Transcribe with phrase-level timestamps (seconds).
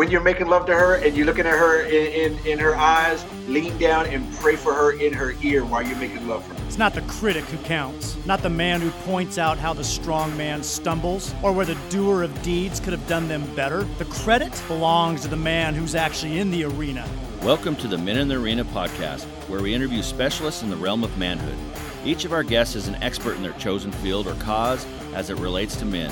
[0.00, 2.74] When you're making love to her and you're looking at her in, in, in, her
[2.74, 6.54] eyes, lean down and pray for her in her ear while you're making love for
[6.54, 6.66] her.
[6.66, 10.34] It's not the critic who counts, not the man who points out how the strong
[10.38, 13.84] man stumbles or where the doer of deeds could have done them better.
[13.98, 17.06] The credit belongs to the man who's actually in the arena.
[17.42, 21.04] Welcome to the Men in the Arena podcast, where we interview specialists in the realm
[21.04, 21.58] of manhood.
[22.06, 25.36] Each of our guests is an expert in their chosen field or cause as it
[25.36, 26.10] relates to men.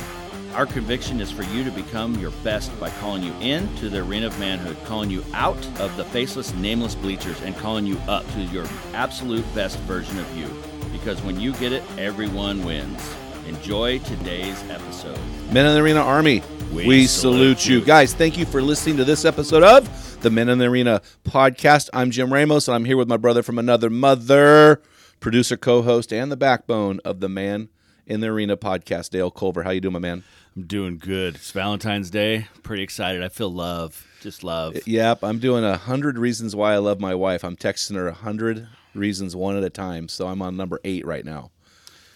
[0.58, 3.98] Our conviction is for you to become your best by calling you in to the
[3.98, 8.28] arena of manhood, calling you out of the faceless, nameless bleachers, and calling you up
[8.32, 10.48] to your absolute best version of you.
[10.90, 13.00] Because when you get it, everyone wins.
[13.46, 15.16] Enjoy today's episode.
[15.52, 17.78] Men in the Arena Army, we, we salute, salute you.
[17.78, 17.84] you.
[17.84, 21.88] Guys, thank you for listening to this episode of the Men in the Arena podcast.
[21.92, 24.82] I'm Jim Ramos, and I'm here with my brother from another mother,
[25.20, 27.68] producer, co-host, and the backbone of the Man
[28.08, 29.62] in the Arena podcast, Dale Culver.
[29.62, 30.24] How you doing, my man?
[30.58, 31.36] I'm doing good.
[31.36, 32.48] It's Valentine's Day.
[32.64, 33.22] Pretty excited.
[33.22, 34.76] I feel love, just love.
[34.88, 37.44] Yep, I'm doing a hundred reasons why I love my wife.
[37.44, 40.08] I'm texting her a hundred reasons one at a time.
[40.08, 41.52] So I'm on number eight right now.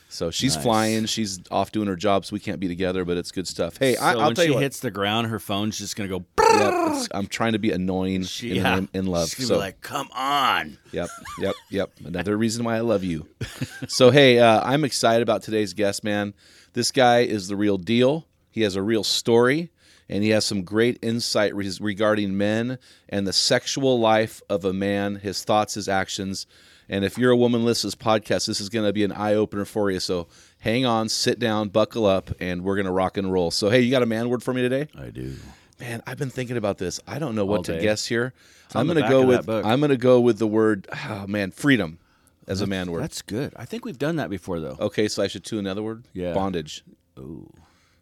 [0.08, 0.64] So she's nice.
[0.64, 1.06] flying.
[1.06, 3.04] She's off doing her job, so we can't be together.
[3.04, 3.76] But it's good stuff.
[3.78, 4.64] Hey, so I, will when tell she you what.
[4.64, 6.24] hits the ground, her phone's just gonna go.
[6.40, 8.78] Yep, I'm trying to be annoying she, in, yeah.
[8.78, 9.28] in, in, love.
[9.28, 11.08] She's so like, "Come on." Yep,
[11.38, 11.92] yep, yep.
[12.04, 13.28] Another reason why I love you.
[13.86, 16.34] so hey, uh, I'm excited about today's guest, man.
[16.72, 18.26] This guy is the real deal.
[18.52, 19.70] He has a real story
[20.08, 25.16] and he has some great insight regarding men and the sexual life of a man,
[25.16, 26.46] his thoughts, his actions.
[26.88, 29.64] And if you're a woman listens podcast, this is going to be an eye opener
[29.64, 30.00] for you.
[30.00, 33.50] So hang on, sit down, buckle up, and we're going to rock and roll.
[33.50, 34.88] So, hey, you got a man word for me today?
[34.98, 35.34] I do.
[35.80, 37.00] Man, I've been thinking about this.
[37.08, 38.34] I don't know what to guess here.
[38.74, 41.98] I'm going to go with I'm going to go with the word oh man, freedom
[42.46, 43.02] as that's, a man word.
[43.02, 43.52] That's good.
[43.56, 44.76] I think we've done that before though.
[44.78, 46.04] Okay, so I should tune another word?
[46.12, 46.34] Yeah.
[46.34, 46.84] Bondage.
[47.18, 47.50] Ooh.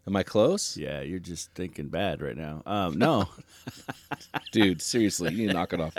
[0.07, 0.77] Am I close?
[0.77, 2.63] Yeah, you're just thinking bad right now.
[2.65, 3.29] Um, no,
[4.51, 5.93] dude, seriously, you need to knock it off.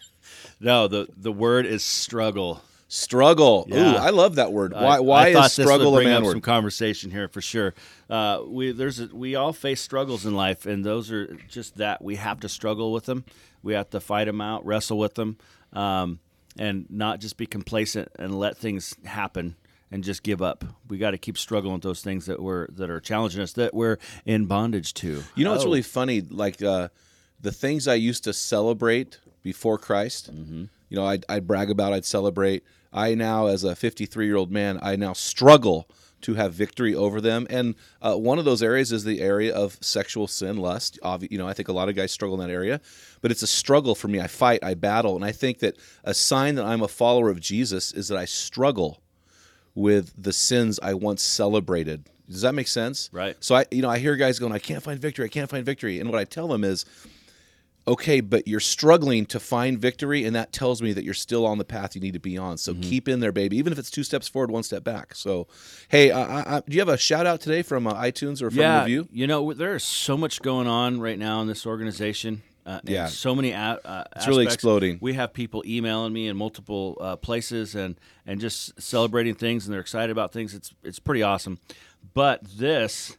[0.60, 2.62] no, the the word is struggle.
[2.90, 3.66] Struggle.
[3.68, 3.94] Yeah.
[3.94, 4.72] Ooh, I love that word.
[4.72, 5.00] Why?
[5.00, 6.32] Why I is struggle a man up word?
[6.32, 7.74] Some conversation here for sure.
[8.08, 12.02] Uh, we there's a, we all face struggles in life, and those are just that
[12.02, 13.24] we have to struggle with them.
[13.62, 15.38] We have to fight them out, wrestle with them,
[15.72, 16.20] um,
[16.58, 19.56] and not just be complacent and let things happen
[19.90, 20.64] and just give up.
[20.88, 23.74] We got to keep struggling with those things that we're that are challenging us that
[23.74, 25.22] we're in bondage to.
[25.34, 25.54] You know, oh.
[25.54, 26.20] it's really funny.
[26.20, 26.88] Like uh,
[27.40, 30.34] the things I used to celebrate before Christ.
[30.34, 30.64] Mm-hmm.
[30.88, 31.92] You know, I'd, I'd brag about.
[31.92, 32.64] I'd celebrate.
[32.92, 35.88] I now, as a 53 year old man, I now struggle
[36.20, 37.46] to have victory over them.
[37.48, 40.98] And uh, one of those areas is the area of sexual sin, lust.
[41.30, 42.80] You know, I think a lot of guys struggle in that area,
[43.20, 44.20] but it's a struggle for me.
[44.20, 47.40] I fight, I battle, and I think that a sign that I'm a follower of
[47.40, 49.00] Jesus is that I struggle
[49.78, 52.04] with the sins I once celebrated.
[52.28, 53.08] Does that make sense?
[53.12, 53.36] Right.
[53.40, 55.24] So I, you know, I hear guys going, "I can't find victory.
[55.24, 56.84] I can't find victory," and what I tell them is,
[57.86, 61.58] "Okay, but you're struggling to find victory, and that tells me that you're still on
[61.58, 62.58] the path you need to be on.
[62.58, 62.82] So mm-hmm.
[62.82, 63.56] keep in there, baby.
[63.56, 65.14] Even if it's two steps forward, one step back.
[65.14, 65.46] So,
[65.88, 68.58] hey, uh, I, do you have a shout out today from uh, iTunes or from
[68.58, 69.08] yeah, review?
[69.12, 72.42] You know, there's so much going on right now in this organization.
[72.68, 73.52] Uh, yeah, so many.
[73.52, 74.98] A- uh, it's really exploding.
[75.00, 79.72] We have people emailing me in multiple uh, places and and just celebrating things, and
[79.72, 80.52] they're excited about things.
[80.54, 81.60] It's it's pretty awesome.
[82.12, 83.16] But this,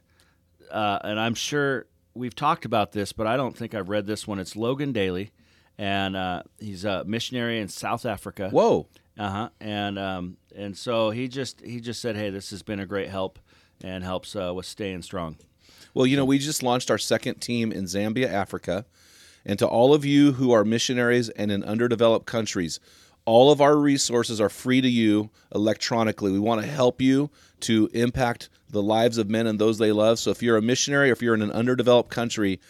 [0.70, 4.24] uh, and I'm sure we've talked about this, but I don't think I've read this
[4.24, 4.38] one.
[4.38, 5.32] It's Logan Daly,
[5.76, 8.50] and uh, he's a missionary in South Africa.
[8.50, 8.86] Whoa.
[9.18, 9.48] Uh huh.
[9.60, 13.08] And um, and so he just he just said, hey, this has been a great
[13.08, 13.40] help
[13.82, 15.38] and helps uh, with staying strong.
[15.92, 18.86] Well, you know, we just launched our second team in Zambia, Africa.
[19.44, 22.78] And to all of you who are missionaries and in underdeveloped countries,
[23.26, 26.32] All of our resources are free to you electronically.
[26.32, 30.18] We want to help you to impact the lives of men and those they love.
[30.18, 32.60] So if you're a missionary or if you're in an underdeveloped country,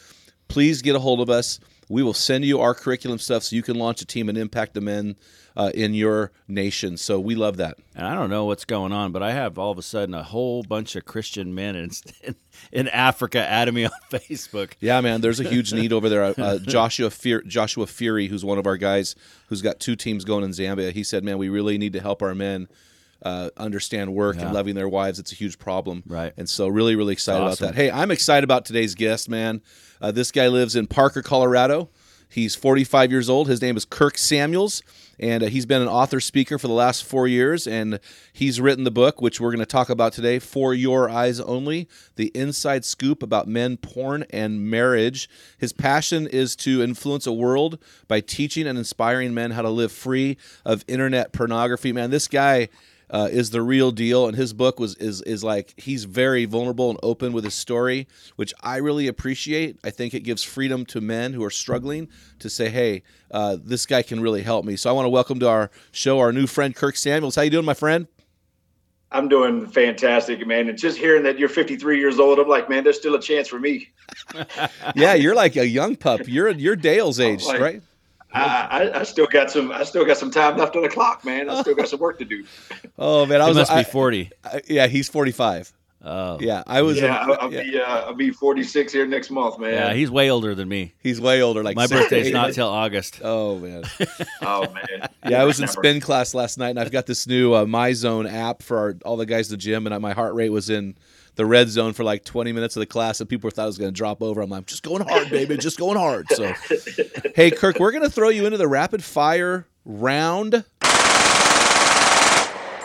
[0.49, 1.61] please get a hold of us.
[1.91, 4.75] We will send you our curriculum stuff so you can launch a team and impact
[4.75, 5.17] the men
[5.57, 6.97] uh, in your nation.
[6.97, 7.79] So we love that.
[7.97, 10.23] And I don't know what's going on, but I have all of a sudden a
[10.23, 11.91] whole bunch of Christian men in,
[12.73, 14.75] in Africa adding me on Facebook.
[14.79, 16.33] Yeah, man, there's a huge need over there.
[16.39, 19.17] Uh, Joshua Fear, Joshua Fury, who's one of our guys
[19.49, 22.23] who's got two teams going in Zambia, he said, "Man, we really need to help
[22.23, 22.69] our men."
[23.23, 24.47] Uh, understand work yeah.
[24.47, 25.19] and loving their wives.
[25.19, 26.03] It's a huge problem.
[26.07, 26.33] Right.
[26.37, 27.65] And so, really, really excited awesome.
[27.65, 27.81] about that.
[27.81, 29.61] Hey, I'm excited about today's guest, man.
[30.01, 31.91] Uh, this guy lives in Parker, Colorado.
[32.31, 33.49] He's 45 years old.
[33.49, 34.85] His name is Kirk Samuels,
[35.19, 37.67] and uh, he's been an author speaker for the last four years.
[37.67, 37.99] And
[38.33, 41.89] he's written the book, which we're going to talk about today, For Your Eyes Only
[42.15, 45.29] The Inside Scoop About Men, Porn, and Marriage.
[45.59, 49.91] His passion is to influence a world by teaching and inspiring men how to live
[49.91, 51.93] free of internet pornography.
[51.93, 52.69] Man, this guy
[53.11, 56.91] uh, is the real deal, and his book was is is like he's very vulnerable
[56.91, 59.79] and open with his story, which I really appreciate.
[59.85, 62.09] I think it gives freedom to men who are struggling
[62.39, 65.41] to say, "Hey, uh, this guy can really help me." So I want to welcome
[65.41, 67.35] to our show our new friend Kirk Samuels.
[67.35, 68.07] How you doing, my friend?
[69.13, 70.69] I'm doing fantastic, man.
[70.69, 73.49] And just hearing that you're 53 years old, I'm like, man, there's still a chance
[73.49, 73.89] for me.
[74.95, 76.21] yeah, you're like a young pup.
[76.27, 77.83] You're you're Dale's age, like, right?
[78.33, 79.73] I, I, still got some.
[79.73, 81.49] I still got some time left on the clock, man.
[81.51, 82.45] I still got some work to do.
[83.03, 84.31] Oh man, I was must I, be forty.
[84.45, 85.73] I, yeah, he's forty-five.
[86.03, 86.99] Oh yeah, I was.
[86.99, 87.63] Yeah, a, I'll, yeah.
[87.63, 87.81] be.
[87.81, 89.73] Uh, I'll be forty-six here next month, man.
[89.73, 90.95] Yeah, he's way older than me.
[90.99, 91.63] He's way older.
[91.63, 93.21] Like my birthday's not till August.
[93.31, 93.85] Oh man.
[94.43, 95.09] oh man.
[95.27, 98.31] Yeah, I was in spin class last night, and I've got this new uh, MyZone
[98.31, 100.97] app for our, all the guys at the gym, and my heart rate was in
[101.37, 103.79] the red zone for like 20 minutes of the class and people thought I was
[103.79, 104.41] going to drop over.
[104.41, 106.27] I'm like, just going hard, baby, just going hard.
[106.31, 106.53] So,
[107.35, 110.65] hey, Kirk, we're going to throw you into the rapid fire round.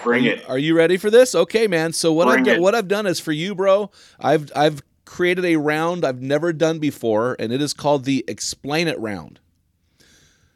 [0.04, 0.48] Bring it.
[0.48, 1.34] Are you ready for this?
[1.34, 1.92] Okay, man.
[1.92, 3.90] So what I've done, what I've done is for you, bro.
[4.20, 8.88] I've I've created a round I've never done before, and it is called the Explain
[8.88, 9.40] It round.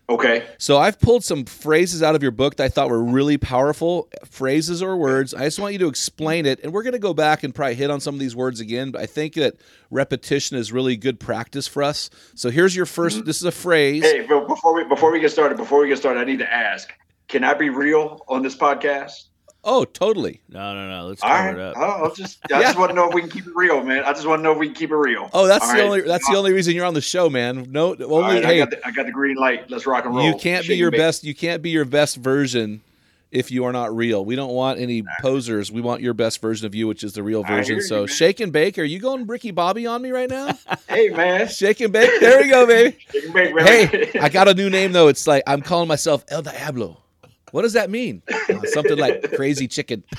[0.09, 0.47] Okay.
[0.57, 4.09] So I've pulled some phrases out of your book that I thought were really powerful
[4.25, 5.35] phrases or words.
[5.35, 7.75] I just want you to explain it, and we're going to go back and probably
[7.75, 8.89] hit on some of these words again.
[8.89, 9.57] But I think that
[9.91, 12.09] repetition is really good practice for us.
[12.33, 13.25] So here's your 1st mm-hmm.
[13.25, 14.03] This is a phrase.
[14.03, 16.91] Hey, before we before we get started, before we get started, I need to ask:
[17.27, 19.28] Can I be real on this podcast?
[19.63, 20.41] Oh, totally.
[20.47, 21.07] No, no, no.
[21.07, 21.53] Let's cover right.
[21.53, 21.73] it up.
[21.77, 22.61] Oh, I'll just I yeah.
[22.61, 24.03] just want to know if we can keep it real, man.
[24.05, 25.29] I just want to know if we can keep it real.
[25.33, 25.85] Oh, that's All the right.
[25.85, 27.67] only that's the only reason you're on the show, man.
[27.69, 29.69] No, only right, hey, I got, the, I got, the, green light.
[29.69, 30.25] Let's rock and roll.
[30.25, 31.23] You can't Shake be your best.
[31.23, 32.81] You can't be your best version
[33.31, 34.23] if you are not real.
[34.23, 35.71] We don't want any posers.
[35.71, 37.81] We want your best version of you, which is the real version.
[37.81, 38.77] So, you, shake and bake.
[38.79, 40.57] Are you going Ricky Bobby on me right now?
[40.89, 41.47] hey, man.
[41.47, 42.19] Shake and bake.
[42.19, 42.97] There we go, baby.
[43.11, 43.65] shake and bake, man.
[43.65, 45.07] Hey, I got a new name though.
[45.07, 46.97] It's like I'm calling myself El Diablo.
[47.51, 48.21] What does that mean?
[48.31, 50.03] Uh, something like crazy chicken.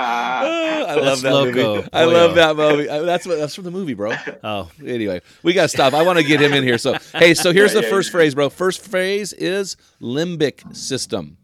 [0.00, 1.76] I love that loco.
[1.76, 1.88] movie.
[1.92, 2.86] I love that movie.
[2.86, 4.14] That's what that's from the movie, bro.
[4.42, 5.94] Oh, anyway, we got to stop.
[5.94, 6.78] I want to get him in here.
[6.78, 8.50] So, hey, so here's the first phrase, bro.
[8.50, 11.36] First phrase is limbic system.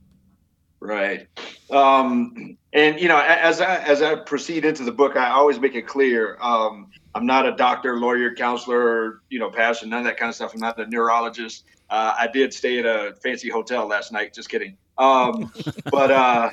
[0.81, 1.29] Right.
[1.71, 5.75] Um, and you know, as I as I proceed into the book, I always make
[5.75, 10.17] it clear um, I'm not a doctor, lawyer, counselor, you know, pastor, none of that
[10.17, 10.53] kind of stuff.
[10.53, 11.65] I'm not a neurologist.
[11.91, 14.35] Uh, I did stay at a fancy hotel last night.
[14.35, 14.77] Just kidding.
[14.99, 15.53] Um,
[15.91, 16.51] but uh,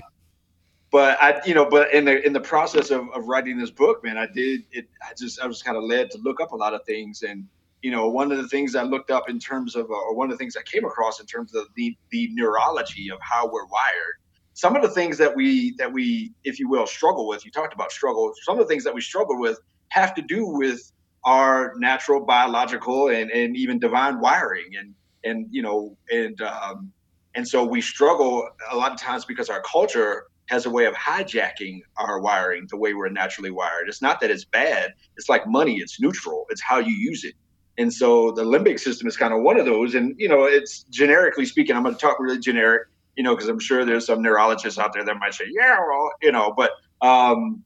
[0.91, 4.03] but I, you know, but in the in the process of, of writing this book,
[4.03, 4.87] man, I did it.
[5.01, 7.47] I just I was kind of led to look up a lot of things, and
[7.81, 10.29] you know, one of the things I looked up in terms of, uh, or one
[10.29, 13.65] of the things I came across in terms of the the neurology of how we're
[13.65, 14.15] wired.
[14.53, 17.45] Some of the things that we that we, if you will, struggle with.
[17.45, 18.33] You talked about struggle.
[18.43, 19.59] Some of the things that we struggle with
[19.89, 20.91] have to do with
[21.23, 26.91] our natural biological and and even divine wiring, and and you know, and um,
[27.35, 30.93] and so we struggle a lot of times because our culture has a way of
[30.95, 33.87] hijacking our wiring the way we're naturally wired.
[33.87, 34.93] It's not that it's bad.
[35.15, 35.77] It's like money.
[35.77, 36.45] It's neutral.
[36.49, 37.35] It's how you use it.
[37.77, 39.95] And so the limbic system is kind of one of those.
[39.95, 43.47] And, you know, it's generically speaking, I'm going to talk really generic, you know, because
[43.47, 46.71] I'm sure there's some neurologists out there that might say, yeah, well, you know, but,
[47.01, 47.63] um,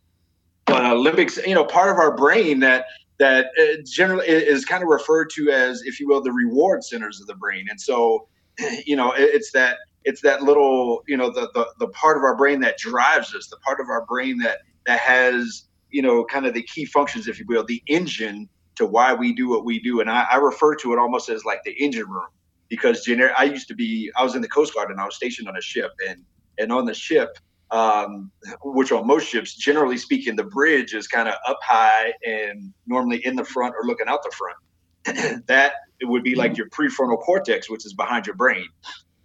[0.65, 2.85] but uh, limbic, you know, part of our brain that,
[3.19, 7.21] that uh, generally is kind of referred to as, if you will, the reward centers
[7.21, 7.67] of the brain.
[7.69, 8.27] And so,
[8.85, 12.37] you know, it's that it's that little you know the, the the part of our
[12.37, 16.45] brain that drives us the part of our brain that that has you know kind
[16.45, 19.81] of the key functions if you will the engine to why we do what we
[19.81, 19.99] do.
[19.99, 22.27] And i, I refer to it almost as like the engine room.
[22.69, 25.15] Because gener- i used to be i was in the coast guard and i was
[25.15, 25.91] stationed on a ship.
[26.07, 26.23] And
[26.57, 27.37] and on the ship
[27.71, 28.31] um,
[28.63, 33.25] which on most ships generally speaking the bridge is kind of up high and normally
[33.25, 37.19] in the front or looking out the front that it would be like your prefrontal
[37.21, 38.67] cortex which is behind your brain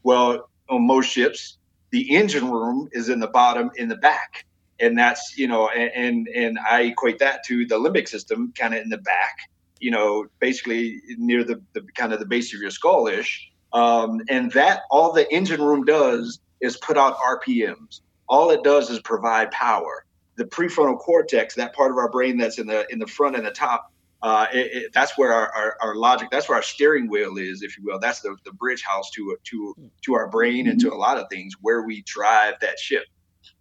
[0.02, 1.59] Well, on most ships,
[1.90, 4.47] the engine room is in the bottom in the back.
[4.80, 8.75] And that's, you know, and and, and I equate that to the limbic system kind
[8.75, 12.61] of in the back, you know, basically near the, the kind of the base of
[12.61, 13.50] your skull ish.
[13.73, 18.00] Um, and that all the engine room does is put out RPMs.
[18.30, 20.06] All it does is provide power.
[20.37, 23.44] The prefrontal cortex, that part of our brain that's in the in the front and
[23.44, 27.10] the top, uh, it, it, that's where our, our, our, logic, that's where our steering
[27.10, 27.99] wheel is, if you will.
[27.99, 31.28] That's the, the bridge house to to to our brain and to a lot of
[31.28, 33.04] things where we drive that ship.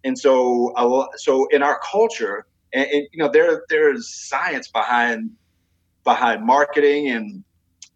[0.04, 0.72] And so,
[1.16, 5.30] so in our culture, and, and you know, there there's science behind
[6.04, 7.44] behind marketing and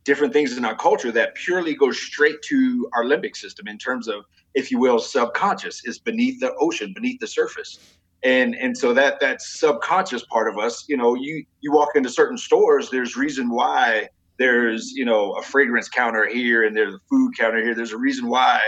[0.05, 4.07] different things in our culture that purely go straight to our limbic system in terms
[4.07, 7.79] of, if you will, subconscious is beneath the ocean, beneath the surface.
[8.23, 12.09] And and so that that subconscious part of us, you know, you you walk into
[12.09, 14.09] certain stores, there's reason why
[14.39, 17.75] there's you know a fragrance counter here and there's a food counter here.
[17.75, 18.61] There's a reason why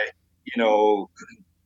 [0.45, 1.09] you know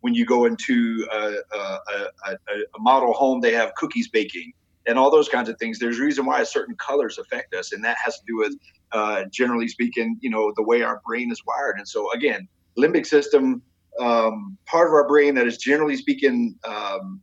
[0.00, 1.78] when you go into a, a,
[2.26, 4.52] a, a model home, they have cookies baking
[4.86, 5.78] and all those kinds of things.
[5.78, 8.54] There's a reason why certain colors affect us, and that has to do with,
[8.92, 11.78] uh, generally speaking, you know, the way our brain is wired.
[11.78, 12.48] And so, again,
[12.78, 13.62] limbic system,
[13.98, 17.20] um, part of our brain that is generally speaking um,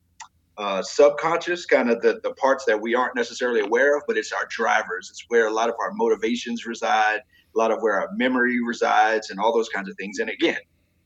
[0.58, 4.32] uh, subconscious, kind of the, the parts that we aren't necessarily aware of, but it's
[4.32, 5.10] our drivers.
[5.12, 7.20] It's where a lot of our motivations reside,
[7.56, 10.20] a lot of where our memory resides, and all those kinds of things.
[10.20, 10.58] And again,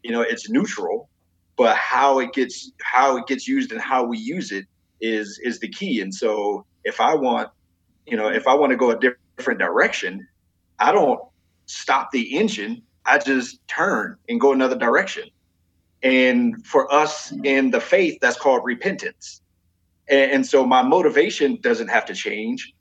[0.03, 1.10] you know, it's neutral,
[1.58, 4.65] but how it gets how it gets used and how we use it
[5.01, 6.01] is is the key.
[6.01, 7.50] And so if I want,
[8.08, 9.00] you know, if I want to go a
[9.38, 10.25] different direction,
[10.80, 11.20] I don't
[11.65, 12.82] stop the engine.
[13.06, 15.30] I just turn and go another direction.
[16.03, 19.41] And for us in the faith, that's called repentance.
[20.08, 22.74] And, and so my motivation doesn't have to change,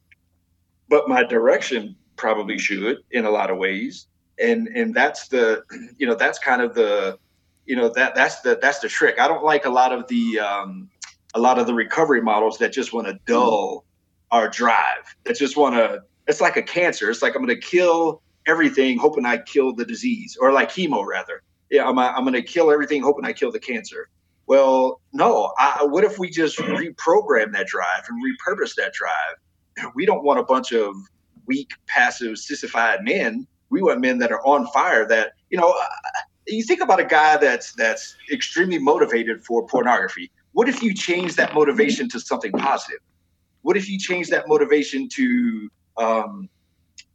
[0.89, 4.07] but my direction probably should in a lot of ways.
[4.39, 5.63] And and that's the,
[5.99, 7.19] you know, that's kind of the,
[7.67, 9.21] you know, that that's the that's the trick.
[9.21, 10.89] I don't like a lot of the um,
[11.35, 13.85] a lot of the recovery models that just want to dull
[14.31, 17.11] our drive, that just want to, it's like a cancer.
[17.11, 21.05] It's like I'm going to kill everything, hoping I kill the disease, or like chemo,
[21.05, 21.43] rather.
[21.71, 24.09] Yeah, I'm, I'm going to kill everything, hoping I kill the cancer.
[24.47, 25.53] Well, no.
[25.59, 29.37] I, what if we just reprogram that drive and repurpose that drive?
[29.95, 30.95] We don't want a bunch of
[31.47, 33.47] weak, passive, sissified men.
[33.71, 35.07] We want men that are on fire.
[35.07, 35.75] That you know,
[36.47, 41.37] you think about a guy that's that's extremely motivated for pornography what if you change
[41.37, 43.01] that motivation to something positive?
[43.63, 46.49] What if you change that motivation to um,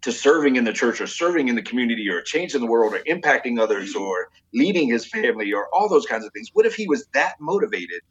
[0.05, 2.99] to serving in the church or serving in the community or changing the world or
[3.07, 6.51] impacting others or leading his family or all those kinds of things?
[6.53, 8.01] What if he was that motivated,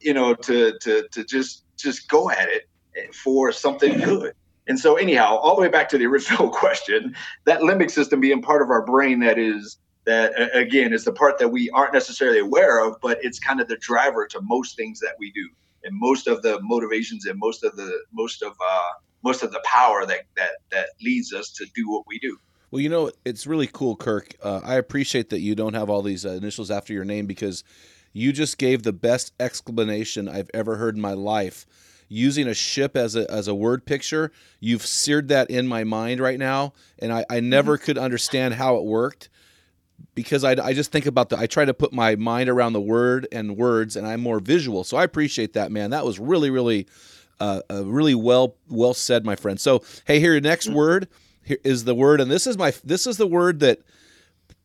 [0.00, 4.32] you know, to to to just just go at it for something good?
[4.68, 8.40] And so, anyhow, all the way back to the original question, that limbic system being
[8.40, 12.38] part of our brain that is that again is the part that we aren't necessarily
[12.38, 15.46] aware of, but it's kind of the driver to most things that we do,
[15.84, 19.62] and most of the motivations and most of the most of uh, most of the
[19.64, 22.38] power that that that leads us to do what we do.
[22.70, 24.34] Well, you know, it's really cool, Kirk.
[24.42, 27.64] Uh, I appreciate that you don't have all these uh, initials after your name because
[28.12, 31.66] you just gave the best explanation I've ever heard in my life.
[32.10, 36.20] Using a ship as a, as a word picture, you've seared that in my mind
[36.20, 37.84] right now, and I, I never mm-hmm.
[37.84, 39.28] could understand how it worked
[40.14, 42.80] because I, I just think about the I try to put my mind around the
[42.80, 44.84] word and words and I'm more visual.
[44.84, 45.90] So I appreciate that, man.
[45.90, 46.86] That was really really
[47.40, 49.60] uh, uh, really well well said, my friend.
[49.60, 50.76] So hey, here your next mm-hmm.
[50.76, 51.08] word
[51.42, 53.80] here is the word, and this is my this is the word that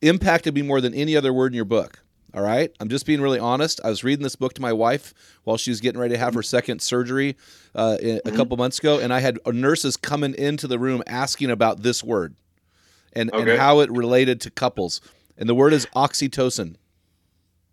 [0.01, 1.99] impacted me more than any other word in your book.
[2.35, 3.79] All right, I'm just being really honest.
[3.83, 5.13] I was reading this book to my wife
[5.43, 7.37] while she was getting ready to have her second surgery
[7.75, 8.35] uh, a mm-hmm.
[8.35, 12.35] couple months ago, and I had nurses coming into the room asking about this word
[13.13, 13.51] and, okay.
[13.51, 14.99] and how it related to couples
[15.37, 16.75] and the word is oxytocin.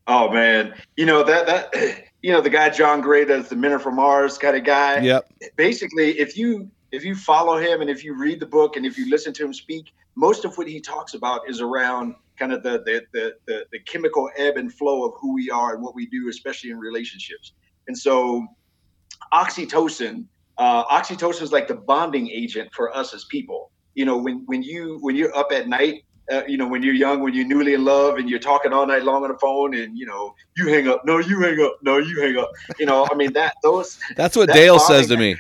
[0.07, 3.73] Oh man, you know that that you know the guy John Gray that's the Men
[3.73, 5.01] Are From Mars kind of guy.
[5.01, 5.33] Yep.
[5.57, 8.99] Basically, if you if you follow him and if you read the book and if
[8.99, 12.63] you listen to him speak, most of what he talks about is around kind of
[12.63, 15.95] the the the, the, the chemical ebb and flow of who we are and what
[15.95, 17.53] we do, especially in relationships.
[17.89, 18.47] And so,
[19.33, 20.27] oxytocin,
[20.59, 23.71] uh, oxytocin is like the bonding agent for us as people.
[23.95, 26.95] You know, when when you when you're up at night uh, you know, when you're
[26.95, 29.75] young, when you're newly in love and you're talking all night long on the phone
[29.75, 31.05] and, you know, you hang up.
[31.05, 31.79] No, you hang up.
[31.83, 32.51] No, you hang up.
[32.79, 33.99] You know, I mean, that, those.
[34.17, 35.37] That's what that Dale says to me.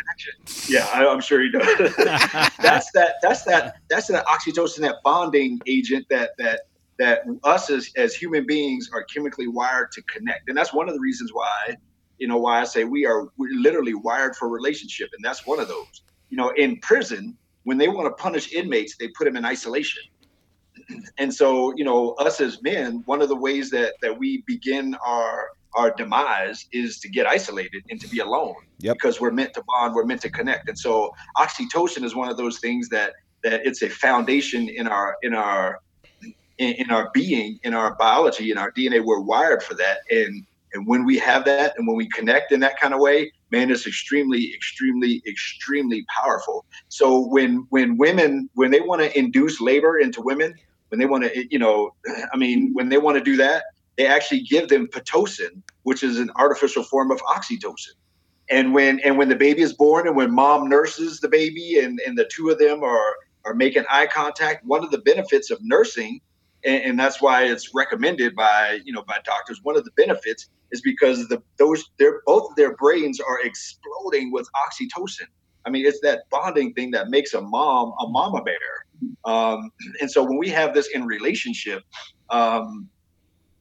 [0.68, 1.94] Yeah, I, am sure he does.
[1.96, 6.62] that's that, that's that, that's that oxytocin, that bonding agent that, that,
[6.98, 10.48] that us as, as human beings are chemically wired to connect.
[10.48, 11.76] And that's one of the reasons why,
[12.18, 15.10] you know, why I say we are, we're literally wired for relationship.
[15.16, 18.96] And that's one of those, you know, in prison, when they want to punish inmates,
[18.96, 20.02] they put them in isolation
[21.18, 24.96] and so you know us as men one of the ways that that we begin
[25.06, 28.96] our our demise is to get isolated and to be alone Yep.
[28.96, 30.68] because we're meant to bond we're meant to connect.
[30.68, 33.12] And so oxytocin is one of those things that
[33.44, 35.78] that it's a foundation in our in our
[36.58, 39.98] in, in our being in our biology in our dna we're wired for that.
[40.10, 43.30] And and when we have that and when we connect in that kind of way
[43.50, 46.64] man it's extremely extremely extremely powerful.
[46.88, 50.54] So when when women when they want to induce labor into women
[50.90, 51.94] when they want to you know
[52.32, 53.64] i mean when they want to do that
[53.96, 57.94] they actually give them pitocin which is an artificial form of oxytocin.
[58.48, 62.00] And when and when the baby is born and when mom nurses the baby and
[62.06, 65.58] and the two of them are are making eye contact one of the benefits of
[65.62, 66.20] nursing
[66.64, 70.48] and, and that's why it's recommended by you know by doctors one of the benefits
[70.72, 75.28] is because the those their both of their brains are exploding with oxytocin.
[75.64, 78.86] I mean it's that bonding thing that makes a mom a mama bear
[79.24, 81.82] um, and so when we have this in relationship
[82.30, 82.88] um,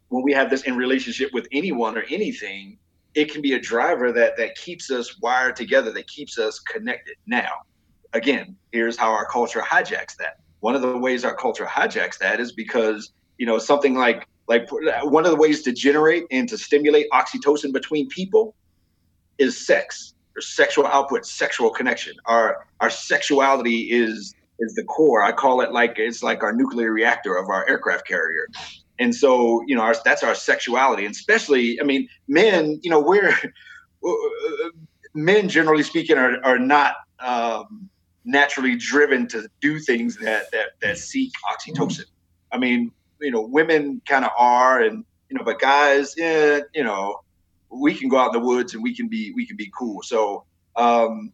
[0.09, 2.77] when we have this in relationship with anyone or anything
[3.15, 7.15] it can be a driver that that keeps us wired together that keeps us connected.
[7.25, 7.49] Now
[8.13, 10.39] again here's how our culture hijacks that.
[10.59, 14.67] One of the ways our culture hijacks that is because you know something like like
[15.03, 18.55] one of the ways to generate and to stimulate oxytocin between people
[19.37, 20.15] is sex.
[20.35, 22.13] Or sexual output sexual connection.
[22.25, 25.21] Our our sexuality is is the core.
[25.23, 28.47] I call it like it's like our nuclear reactor of our aircraft carrier.
[28.99, 31.05] And so you know our, that's our sexuality.
[31.05, 33.33] And especially i mean men you know we're
[35.13, 37.89] men generally speaking are, are not um,
[38.25, 42.05] naturally driven to do things that that that seek oxytocin.
[42.51, 46.83] I mean you know women kind of are and you know but guys yeah you
[46.83, 47.21] know
[47.69, 50.01] we can go out in the woods and we can be we can be cool.
[50.03, 51.31] So um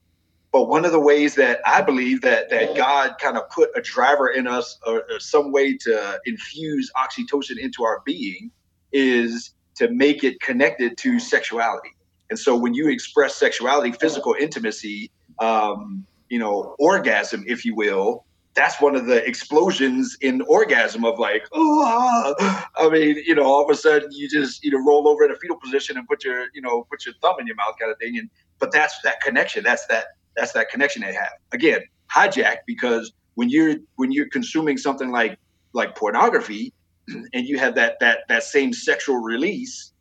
[0.55, 3.81] but one of the ways that i believe that that god kind of put a
[3.81, 8.49] driver in us or, or some way to infuse oxytocin into our being
[8.93, 11.89] is to make it connected to sexuality
[12.29, 18.23] and so when you express sexuality physical intimacy um you know orgasm if you will
[18.53, 22.33] that's one of the explosions in orgasm of like, oh.
[22.77, 25.31] I mean, you know, all of a sudden you just you know roll over in
[25.31, 27.91] a fetal position and put your you know put your thumb in your mouth kind
[27.91, 28.17] of thing.
[28.17, 29.61] And but that's that connection.
[29.61, 31.33] That's that that's that connection they have.
[31.51, 31.81] Again,
[32.13, 35.37] hijack because when you're when you're consuming something like
[35.73, 36.73] like pornography,
[37.33, 39.91] and you have that that that same sexual release.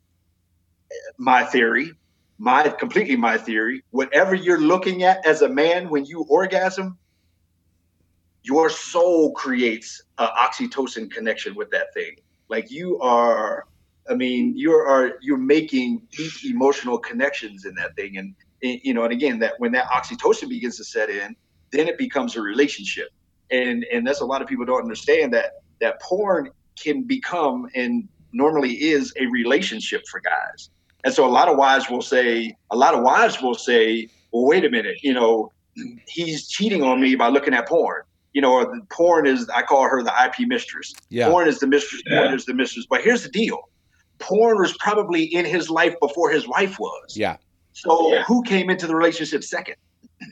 [1.18, 1.92] My theory,
[2.38, 3.82] my completely my theory.
[3.90, 6.98] Whatever you're looking at as a man when you orgasm,
[8.42, 12.16] your soul creates an oxytocin connection with that thing.
[12.48, 13.66] Like you are,
[14.08, 18.92] I mean, you are you're making deep emotional connections in that thing, and, and you
[18.94, 21.36] know, and again, that when that oxytocin begins to set in,
[21.70, 23.08] then it becomes a relationship,
[23.50, 26.50] and and that's a lot of people don't understand that that porn
[26.82, 30.70] can become and normally is a relationship for guys,
[31.04, 34.46] and so a lot of wives will say, a lot of wives will say, well,
[34.46, 35.52] wait a minute, you know,
[36.08, 38.02] he's cheating on me by looking at porn
[38.34, 40.92] you know, or porn is I call her the IP mistress.
[41.08, 41.28] Yeah.
[41.28, 42.02] Porn is the mistress.
[42.08, 42.84] Porn is the mistress.
[42.90, 43.70] But here's the deal:
[44.18, 47.16] porn was probably in his life before his wife was.
[47.16, 47.36] Yeah.
[47.74, 48.22] So yeah.
[48.24, 49.76] who came into the relationship second?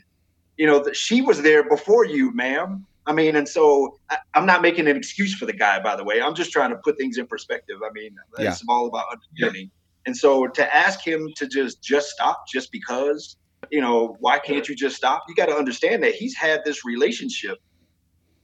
[0.55, 2.85] You know, she was there before you, ma'am.
[3.07, 6.03] I mean, and so I, am not making an excuse for the guy, by the
[6.03, 6.21] way.
[6.21, 7.77] I'm just trying to put things in perspective.
[7.83, 8.51] I mean, yeah.
[8.51, 9.71] it's all about understanding.
[10.05, 13.35] And so to ask him to just just stop just because,
[13.71, 15.23] you know, why can't you just stop?
[15.27, 17.57] You got to understand that he's had this relationship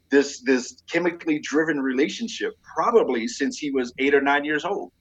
[0.10, 4.92] this this chemically driven relationship probably since he was eight or nine years old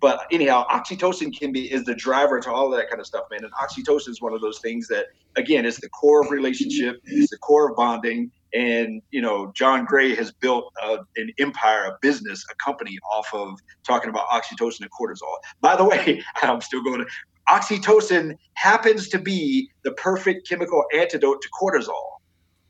[0.00, 3.44] but anyhow oxytocin can be is the driver to all that kind of stuff man.
[3.44, 7.30] And oxytocin is one of those things that again is the core of relationship it's
[7.30, 8.30] the core of bonding.
[8.54, 13.28] And you know john gray has built a, an empire a business a company off
[13.32, 15.36] of talking about oxytocin and cortisol.
[15.60, 17.06] By the way i'm still going to
[17.48, 22.15] oxytocin happens to be the perfect chemical antidote to cortisol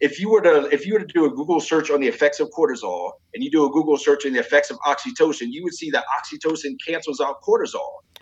[0.00, 2.40] if you were to if you were to do a Google search on the effects
[2.40, 5.74] of cortisol and you do a Google search on the effects of oxytocin, you would
[5.74, 7.80] see that oxytocin cancels out cortisol.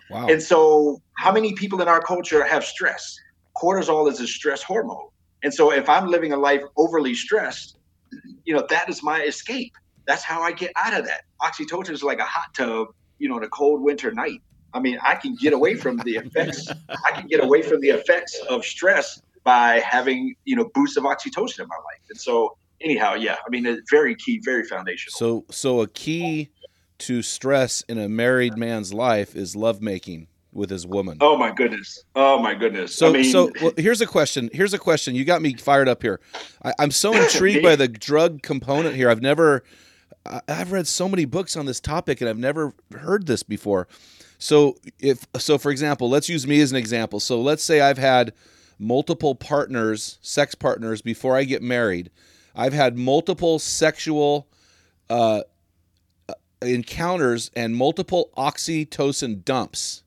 [0.09, 0.27] Wow.
[0.27, 3.17] And so, how many people in our culture have stress?
[3.57, 5.09] Cortisol is a stress hormone.
[5.43, 7.77] And so, if I'm living a life overly stressed,
[8.45, 9.73] you know, that is my escape.
[10.07, 11.23] That's how I get out of that.
[11.41, 14.41] Oxytocin is like a hot tub, you know, in a cold winter night.
[14.73, 16.67] I mean, I can get away from the effects.
[16.89, 21.05] I can get away from the effects of stress by having you know boosts of
[21.05, 22.01] oxytocin in my life.
[22.09, 25.13] And so anyhow, yeah, I mean, it's very key, very foundational.
[25.17, 26.49] So so a key
[26.97, 31.17] to stress in a married man's life is lovemaking with his woman.
[31.21, 32.03] Oh my goodness!
[32.15, 32.95] Oh my goodness!
[32.95, 34.49] So, I mean, so well, here's a question.
[34.51, 35.15] Here's a question.
[35.15, 36.19] You got me fired up here.
[36.63, 39.09] I, am so intrigued by the drug component here.
[39.09, 39.63] I've never,
[40.47, 43.87] I've read so many books on this topic and I've never heard this before.
[44.37, 47.19] So if so for example, let's use me as an example.
[47.19, 48.33] So let's say I've had
[48.79, 52.09] multiple partners, sex partners before I get married.
[52.55, 54.47] I've had multiple sexual
[55.09, 55.41] uh,
[56.61, 60.03] encounters and multiple oxytocin dumps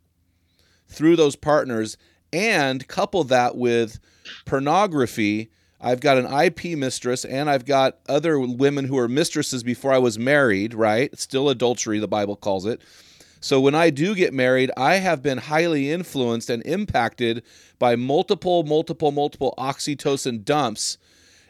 [0.89, 1.97] through those partners
[2.33, 3.99] and couple that with
[4.45, 5.51] pornography
[5.81, 9.99] I've got an IP mistress and I've got other women who are mistresses before I
[9.99, 11.17] was married, right?
[11.19, 12.81] still adultery, the Bible calls it.
[13.41, 17.43] So when I do get married, I have been highly influenced and impacted
[17.79, 20.99] by multiple, multiple, multiple oxytocin dumps.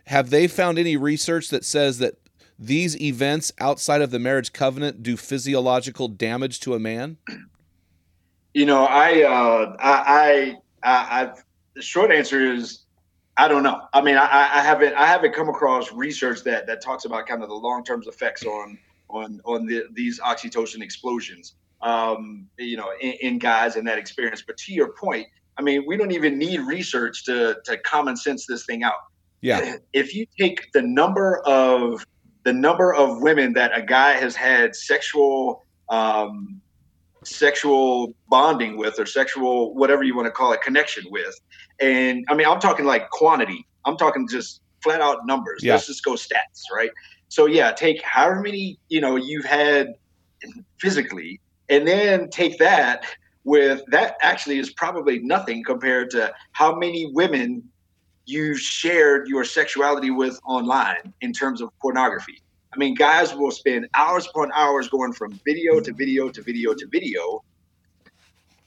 [0.07, 2.15] Have they found any research that says that
[2.59, 7.19] these events outside of the marriage covenant do physiological damage to a man?
[8.55, 12.85] You know, I, uh, I, I, I, I've, the short answer is
[13.39, 13.83] I don't know.
[13.93, 17.41] I mean, I, I, haven't I haven't come across research that that talks about kind
[17.41, 18.77] of the long term effects on
[19.09, 21.55] on on the, these oxytocin explosions.
[21.81, 24.43] Um, you know, in, in, guys and that experience.
[24.45, 28.47] But to your point, I mean, we don't even need research to to common sense
[28.47, 28.95] this thing out.
[29.43, 29.77] Yeah.
[29.93, 32.05] If you take the number of
[32.45, 36.61] the number of women that a guy has had sexual um,
[37.25, 41.35] sexual bonding with or sexual whatever you want to call it connection with
[41.81, 45.73] and i mean i'm talking like quantity i'm talking just flat out numbers yeah.
[45.73, 46.91] let's just go stats right
[47.29, 49.95] so yeah take however many you know you've had
[50.79, 53.05] physically and then take that
[53.45, 57.63] with that actually is probably nothing compared to how many women
[58.27, 63.89] you shared your sexuality with online in terms of pornography I mean, guys will spend
[63.95, 67.43] hours upon hours going from video to video to video to video.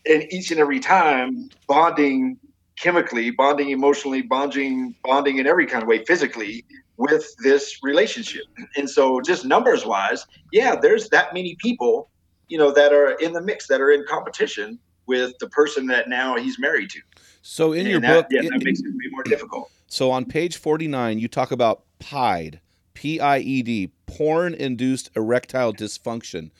[0.05, 2.37] And each and every time bonding
[2.77, 6.65] chemically, bonding emotionally, bonding, bonding in every kind of way physically
[6.97, 8.43] with this relationship.
[8.75, 12.09] And so just numbers wise, yeah, there's that many people,
[12.51, 16.09] you know, that are in the mix, that are in competition with the person that
[16.09, 16.99] now he's married to.
[17.41, 19.71] So in and your that, book, yeah, that makes it more difficult.
[19.87, 22.59] So on page 49, you talk about PIED
[22.93, 26.51] P I E D, porn induced erectile dysfunction.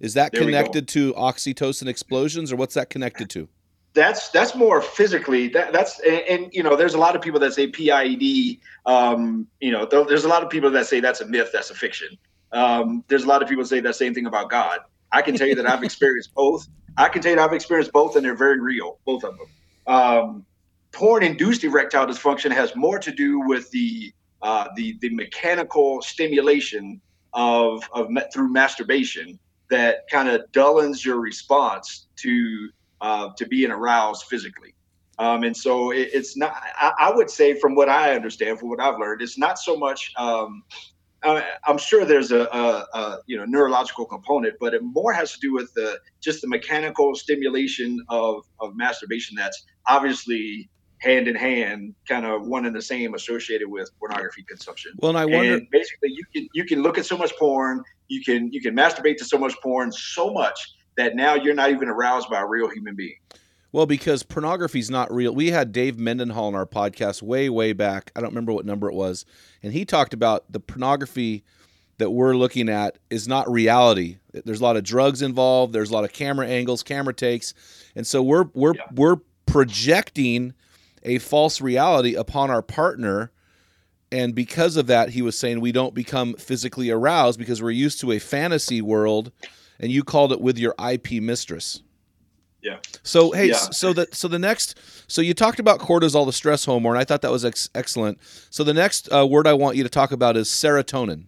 [0.00, 3.48] Is that there connected to oxytocin explosions or what's that connected to?
[3.94, 5.48] That's that's more physically.
[5.48, 8.58] That, that's and, and, you know, there's a lot of people that say PIED.
[8.86, 11.74] Um, you know, there's a lot of people that say that's a myth, that's a
[11.74, 12.16] fiction.
[12.52, 14.80] Um, there's a lot of people say that same thing about God.
[15.12, 16.68] I can tell you that I've experienced both.
[16.96, 19.46] I can tell you I've experienced both, and they're very real, both of them.
[19.86, 20.46] Um,
[20.92, 27.00] porn induced erectile dysfunction has more to do with the uh, the the mechanical stimulation
[27.32, 29.38] of of through masturbation
[29.70, 34.74] that kind of dullens your response to uh, to being aroused physically.
[35.18, 36.62] Um, and so it, it's not.
[36.80, 39.76] I, I, would say, from what I understand, from what I've learned, it's not so
[39.76, 40.12] much.
[40.16, 40.62] Um,
[41.24, 45.32] I, am sure there's a, a, a, you know neurological component, but it more has
[45.32, 50.68] to do with the just the mechanical stimulation of of masturbation that's obviously
[51.00, 54.92] hand in hand, kind of one and the same associated with pornography consumption.
[54.98, 57.82] Well, and I wonder and basically you can you can look at so much porn,
[58.08, 60.58] you can you can masturbate to so much porn so much
[60.96, 63.16] that now you're not even aroused by a real human being.
[63.70, 65.34] Well, because pornography is not real.
[65.34, 68.10] We had Dave Mendenhall on our podcast way, way back.
[68.16, 69.26] I don't remember what number it was.
[69.62, 71.44] And he talked about the pornography
[71.98, 74.18] that we're looking at is not reality.
[74.32, 75.72] There's a lot of drugs involved.
[75.72, 77.52] There's a lot of camera angles, camera takes.
[77.94, 78.86] And so we're we're yeah.
[78.94, 80.54] we're projecting
[81.02, 83.32] a false reality upon our partner.
[84.10, 88.00] And because of that, he was saying we don't become physically aroused because we're used
[88.00, 89.32] to a fantasy world.
[89.80, 91.82] And you called it with your IP mistress.
[92.68, 92.78] Yeah.
[93.02, 93.54] So hey, yeah.
[93.54, 96.92] so the so the next, so you talked about cortisol, the stress hormone.
[96.92, 98.18] And I thought that was ex- excellent.
[98.50, 101.24] So the next uh, word I want you to talk about is serotonin.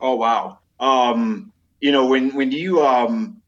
[0.00, 0.58] Oh wow.
[0.80, 3.40] Um, you know when when you um,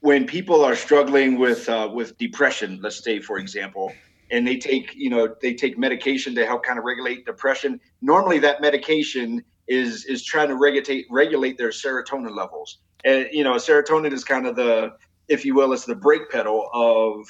[0.00, 3.92] when people are struggling with uh, with depression, let's say for example,
[4.32, 8.40] and they take you know they take medication to help kind of regulate depression normally
[8.40, 14.12] that medication is is trying to regulate regulate their serotonin levels and you know serotonin
[14.12, 14.92] is kind of the
[15.28, 17.26] if you will it's the brake pedal of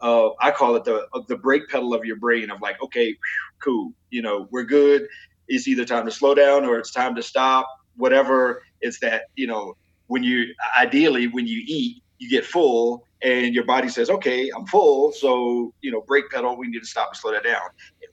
[0.00, 3.16] uh, I call it the the brake pedal of your brain of like okay
[3.62, 5.06] cool you know we're good
[5.48, 9.46] it's either time to slow down or it's time to stop whatever it's that you
[9.46, 9.76] know
[10.06, 14.66] when you ideally when you eat you get full and your body says, okay, I'm
[14.66, 15.10] full.
[15.12, 17.62] So, you know, brake pedal, we need to stop and slow that down.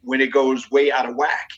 [0.02, 1.50] When it goes way out of whack,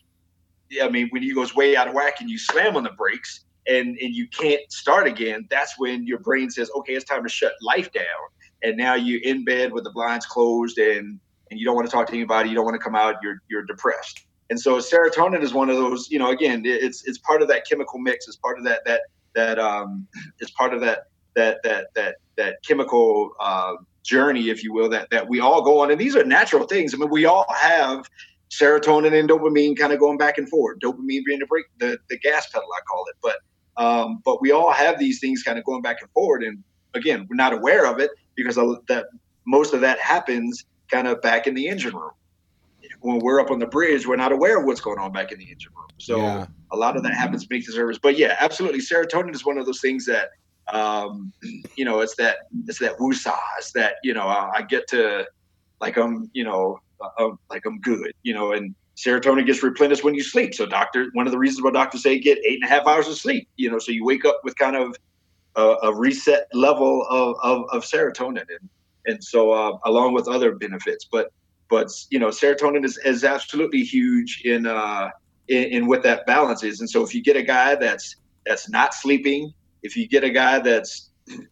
[0.81, 3.45] I mean, when it goes way out of whack and you slam on the brakes
[3.67, 7.29] and, and you can't start again, that's when your brain says, okay, it's time to
[7.29, 8.03] shut life down.
[8.61, 11.19] And now you're in bed with the blinds closed and,
[11.51, 12.49] and you don't want to talk to anybody.
[12.49, 13.15] You don't want to come out.
[13.21, 14.25] You're, you're depressed.
[14.49, 16.09] and so serotonin is one of those.
[16.11, 18.27] You know, again, it's it's part of that chemical mix.
[18.27, 19.01] It's part of that that
[19.35, 20.07] that um,
[20.39, 23.73] it's part of that that that that that chemical uh,
[24.03, 25.91] journey, if you will, that that we all go on.
[25.91, 26.93] And these are natural things.
[26.93, 28.07] I mean, we all have
[28.51, 30.79] serotonin and dopamine kind of going back and forth.
[30.79, 33.15] Dopamine being the brake, the, the gas pedal, I call it.
[33.23, 33.37] But
[33.77, 36.43] um, but we all have these things kind of going back and forward.
[36.43, 39.05] And again, we're not aware of it because that
[39.45, 42.11] most of that happens kind of back in the engine room.
[42.99, 45.39] When we're up on the bridge, we're not aware of what's going on back in
[45.39, 45.87] the engine room.
[45.97, 46.45] So yeah.
[46.71, 47.99] a lot of that happens beneath the surface.
[48.01, 50.29] But yeah, absolutely, serotonin is one of those things that
[50.71, 51.33] um,
[51.75, 53.37] you know, it's that it's that woosah.
[53.57, 55.25] It's that you know, I, I get to
[55.81, 60.13] like I'm, you know, uh, like I'm good, you know, and serotonin gets replenished when
[60.13, 60.53] you sleep.
[60.53, 63.07] So doctor, one of the reasons why doctors say get eight and a half hours
[63.07, 64.95] of sleep, you know, so you wake up with kind of
[65.55, 68.69] a, a reset level of, of, of, serotonin and,
[69.05, 71.31] and so uh, along with other benefits, but,
[71.69, 75.09] but, you know, serotonin is, is absolutely huge in, uh,
[75.47, 76.79] in, in what that balance is.
[76.79, 80.29] And so if you get a guy that's, that's not sleeping, if you get a
[80.29, 81.09] guy that's,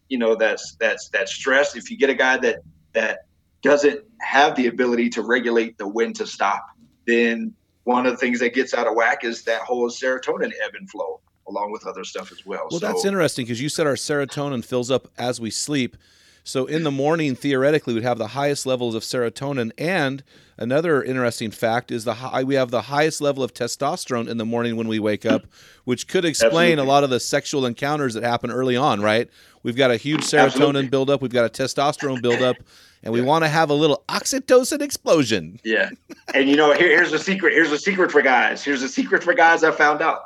[0.10, 2.60] you know, that's, that's, that's stressed, if you get a guy that,
[2.94, 3.26] that
[3.62, 6.66] doesn't have the ability to regulate the when to stop,
[7.12, 10.76] then one of the things that gets out of whack is that whole serotonin ebb
[10.76, 12.68] and flow along with other stuff as well.
[12.70, 15.98] Well, so, that's interesting because you said our serotonin fills up as we sleep.
[16.44, 19.72] So in the morning, theoretically, we'd have the highest levels of serotonin.
[19.78, 20.24] And
[20.58, 24.46] another interesting fact is the high, we have the highest level of testosterone in the
[24.46, 25.46] morning when we wake up,
[25.84, 26.84] which could explain Absolutely.
[26.84, 29.02] a lot of the sexual encounters that happen early on.
[29.02, 29.30] Right?
[29.62, 30.88] We've got a huge serotonin Absolutely.
[30.88, 31.22] buildup.
[31.22, 32.58] We've got a testosterone buildup
[33.04, 33.26] and we yeah.
[33.26, 35.60] want to have a little oxytocin explosion.
[35.64, 35.90] Yeah.
[36.34, 37.54] And you know, here, here's a secret.
[37.54, 38.64] Here's a secret for guys.
[38.64, 40.26] Here's a secret for guys I found out.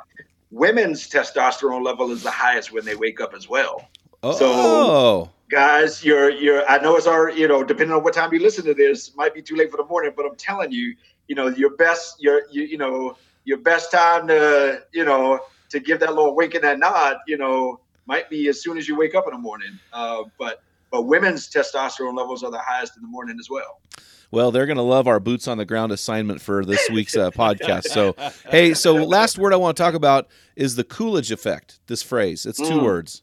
[0.50, 3.88] Women's testosterone level is the highest when they wake up as well.
[4.22, 4.32] Oh.
[4.32, 8.40] So guys, you're you're I know it's our, you know, depending on what time you
[8.40, 10.94] listen to this, might be too late for the morning, but I'm telling you,
[11.28, 15.80] you know, your best your you, you know, your best time to, you know, to
[15.80, 18.96] give that little wink and that nod, you know, might be as soon as you
[18.96, 19.78] wake up in the morning.
[19.92, 23.80] Uh, but but women's testosterone levels are the highest in the morning as well.
[24.30, 27.30] Well, they're going to love our boots on the ground assignment for this week's uh,
[27.30, 27.84] podcast.
[27.84, 28.14] So,
[28.50, 31.80] hey, so last word I want to talk about is the Coolidge effect.
[31.86, 32.82] This phrase, it's two mm.
[32.82, 33.22] words.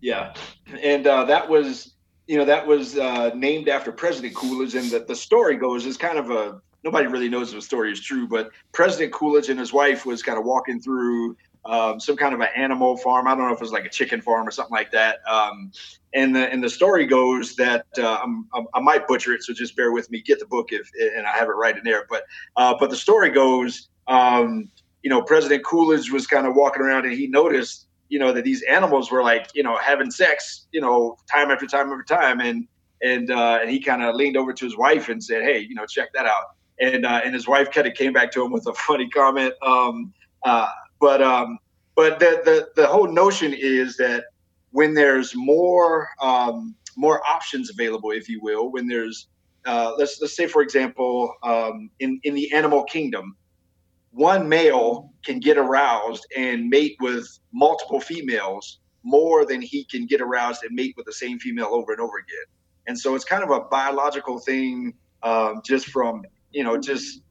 [0.00, 0.34] Yeah,
[0.82, 1.94] and uh, that was,
[2.26, 5.96] you know, that was uh, named after President Coolidge, and the, the story goes is
[5.96, 9.58] kind of a nobody really knows if the story is true, but President Coolidge and
[9.58, 13.26] his wife was kind of walking through um, some kind of an animal farm.
[13.26, 15.18] I don't know if it was like a chicken farm or something like that.
[15.28, 15.72] Um,
[16.14, 19.76] and the and the story goes that uh, I'm, i might butcher it, so just
[19.76, 20.20] bear with me.
[20.20, 22.06] Get the book if and I have it right in there.
[22.10, 22.24] But
[22.56, 24.70] uh, but the story goes, um,
[25.02, 28.44] you know, President Coolidge was kind of walking around and he noticed, you know, that
[28.44, 32.40] these animals were like, you know, having sex, you know, time after time after time,
[32.40, 32.66] and
[33.02, 35.74] and uh, and he kind of leaned over to his wife and said, hey, you
[35.74, 36.56] know, check that out.
[36.80, 39.54] And uh, and his wife kind of came back to him with a funny comment.
[39.62, 40.12] Um,
[40.44, 40.68] uh,
[41.02, 41.58] but um,
[41.96, 44.26] but the, the the whole notion is that
[44.70, 49.26] when there's more um, more options available, if you will, when there's
[49.66, 53.36] uh, let's let's say for example um, in in the animal kingdom,
[54.12, 60.20] one male can get aroused and mate with multiple females more than he can get
[60.20, 62.46] aroused and mate with the same female over and over again.
[62.86, 67.22] And so it's kind of a biological thing, um, just from you know just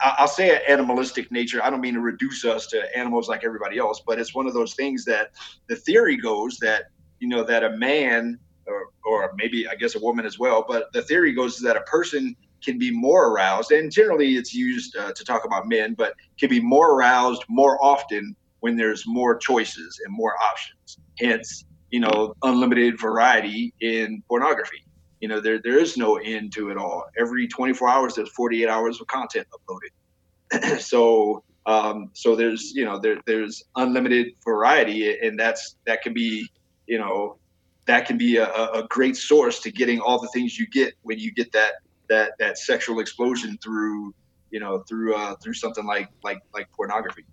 [0.00, 1.62] I'll say an animalistic nature.
[1.62, 4.54] I don't mean to reduce us to animals like everybody else, but it's one of
[4.54, 5.30] those things that
[5.68, 6.84] the theory goes that
[7.18, 10.92] you know that a man or, or maybe I guess a woman as well, but
[10.92, 15.12] the theory goes that a person can be more aroused, and generally it's used uh,
[15.12, 20.00] to talk about men, but can be more aroused more often when there's more choices
[20.04, 20.98] and more options.
[21.18, 24.82] Hence, you know, unlimited variety in pornography.
[25.20, 27.04] You know, there there is no end to it all.
[27.18, 30.78] Every 24 hours, there's 48 hours of content uploaded.
[30.80, 36.48] so um, so there's you know there there's unlimited variety, and that's that can be
[36.86, 37.38] you know
[37.86, 41.18] that can be a, a great source to getting all the things you get when
[41.18, 41.74] you get that
[42.08, 44.14] that that sexual explosion through
[44.50, 47.24] you know through uh, through something like like like pornography.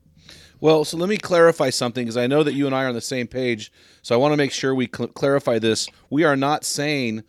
[0.60, 2.94] Well, so let me clarify something because I know that you and I are on
[2.94, 3.72] the same page.
[4.02, 5.90] So I want to make sure we cl- clarify this.
[6.10, 7.24] We are not saying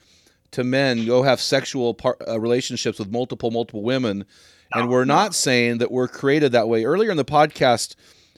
[0.54, 4.24] to men go have sexual par- uh, relationships with multiple multiple women.
[4.72, 6.84] And we're not saying that we're created that way.
[6.84, 7.94] Earlier in the podcast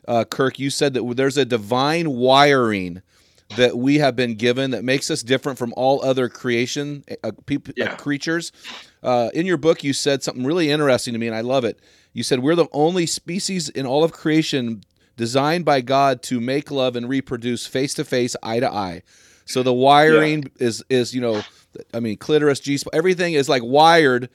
[0.08, 3.02] uh, kirk you said that there's a divine wiring
[3.56, 7.70] that we have been given that makes us different from all other creation uh, people,
[7.70, 7.94] uh, yeah.
[7.96, 8.52] creatures.
[9.02, 11.78] Uh, in your book you said something really interesting to me and i love it.
[12.12, 14.82] You said we're the only species in all of creation
[15.16, 19.02] designed by god to make love and reproduce face to face eye to eye.
[19.46, 20.66] So the wiring yeah.
[20.66, 21.42] is is you know
[21.94, 24.28] I mean, clitoris, G spot, everything is like wired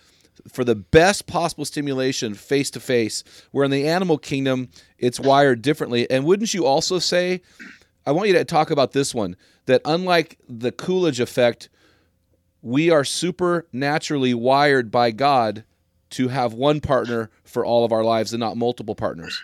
[0.51, 3.23] for the best possible stimulation face to face.
[3.51, 6.09] Where in the animal kingdom, it's wired differently.
[6.09, 7.41] And wouldn't you also say,
[8.05, 11.69] I want you to talk about this one, that unlike the Coolidge effect,
[12.61, 15.63] we are supernaturally wired by God
[16.11, 19.43] to have one partner for all of our lives and not multiple partners.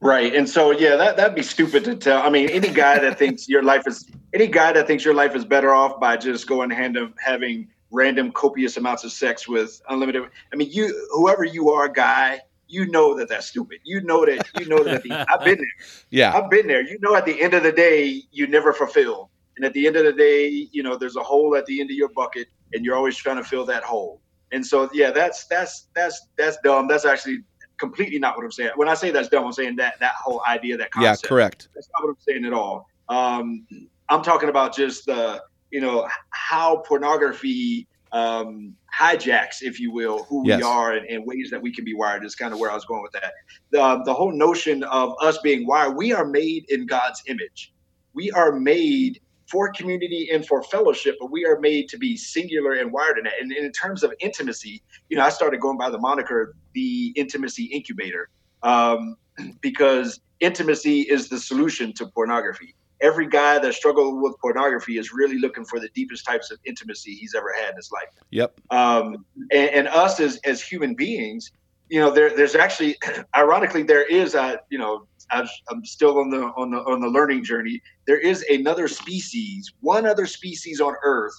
[0.00, 0.34] Right.
[0.34, 2.22] And so yeah, that that'd be stupid to tell.
[2.22, 5.34] I mean, any guy that thinks your life is any guy that thinks your life
[5.34, 9.80] is better off by just going hand of having random copious amounts of sex with
[9.88, 13.80] unlimited I mean, you whoever you are, guy, you know that that's stupid.
[13.84, 15.66] You know that you know that the, I've been there.
[16.10, 16.36] Yeah.
[16.36, 16.82] I've been there.
[16.82, 19.30] You know at the end of the day, you never fulfill.
[19.56, 21.90] And at the end of the day, you know, there's a hole at the end
[21.90, 24.20] of your bucket and you're always trying to fill that hole.
[24.50, 26.88] And so yeah, that's that's that's that's dumb.
[26.88, 27.44] That's actually
[27.78, 28.70] completely not what I'm saying.
[28.76, 31.24] When I say that's dumb, I'm saying that that whole idea, that concept.
[31.24, 31.68] Yeah, correct.
[31.74, 32.88] That's not what I'm saying at all.
[33.08, 33.66] Um,
[34.12, 40.46] I'm talking about just the, you know, how pornography um, hijacks, if you will, who
[40.46, 40.58] yes.
[40.58, 42.74] we are and, and, ways that we can be wired is kind of where I
[42.74, 43.32] was going with that.
[43.70, 47.72] The, the whole notion of us being wired, we are made in God's image.
[48.12, 52.74] We are made for community and for fellowship, but we are made to be singular
[52.74, 53.32] and wired in it.
[53.40, 57.64] And, in terms of intimacy, you know, I started going by the moniker the intimacy
[57.64, 58.28] incubator
[58.62, 59.16] um,
[59.62, 62.74] because intimacy is the solution to pornography.
[63.02, 67.14] Every guy that struggled with pornography is really looking for the deepest types of intimacy
[67.14, 68.08] he's ever had in his life.
[68.30, 68.60] Yep.
[68.70, 71.50] Um, and, and us as as human beings,
[71.88, 72.96] you know, there, there's actually,
[73.36, 77.08] ironically, there is a, you know, i am still on the on the on the
[77.08, 77.80] learning journey.
[78.06, 81.34] There is another species, one other species on Earth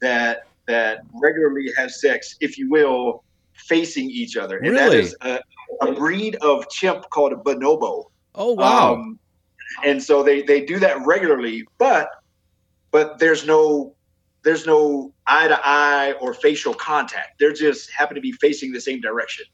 [0.00, 4.88] that that regularly has sex, if you will, facing each other, and really?
[4.88, 5.40] that is a,
[5.82, 8.04] a, breed of chimp called a bonobo.
[8.34, 8.94] Oh wow!
[8.94, 9.18] Um,
[9.84, 12.08] and so they they do that regularly, but
[12.90, 13.94] but there's no
[14.42, 17.38] there's no eye to eye or facial contact.
[17.38, 19.46] They're just happen to be facing the same direction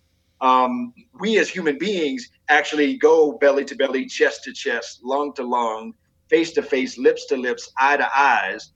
[0.45, 5.43] um, we as human beings actually go belly to belly, chest to chest, lung to
[5.43, 5.95] lung,
[6.29, 8.73] face to face, lips to lips, eye to eyes.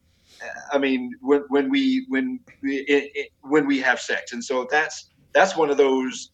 [0.73, 5.11] I mean, when, when we when it, it, when we have sex, and so that's
[5.35, 6.31] that's one of those,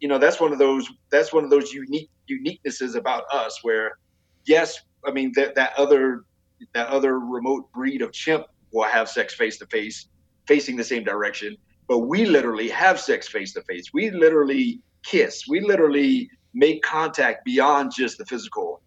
[0.00, 3.60] you know, that's one of those that's one of those unique uniquenesses about us.
[3.62, 3.98] Where,
[4.46, 6.24] yes, I mean that that other
[6.74, 10.08] that other remote breed of chimp will have sex face to face,
[10.46, 11.56] facing the same direction
[11.88, 13.92] but we literally have sex face to face.
[13.92, 15.46] We literally kiss.
[15.48, 18.80] We literally make contact beyond just the physical.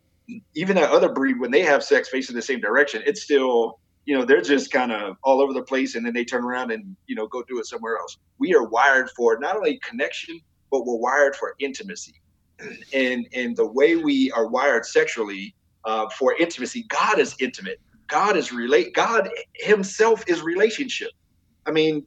[0.56, 4.18] Even that other breed, when they have sex facing the same direction, it's still, you
[4.18, 6.96] know, they're just kind of all over the place and then they turn around and,
[7.08, 8.18] you know, go do it somewhere else.
[8.40, 10.40] We are wired for not only connection,
[10.72, 12.16] but we're wired for intimacy.
[12.94, 17.78] And and the way we are wired sexually uh, for intimacy, God is intimate.
[18.10, 18.94] God is relate.
[18.96, 21.12] God Himself is relationship.
[21.68, 22.06] I mean,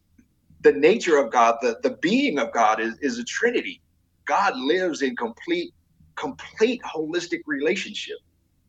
[0.62, 3.80] the nature of God, the, the being of God is, is a trinity.
[4.26, 5.72] God lives in complete,
[6.16, 8.16] complete holistic relationship.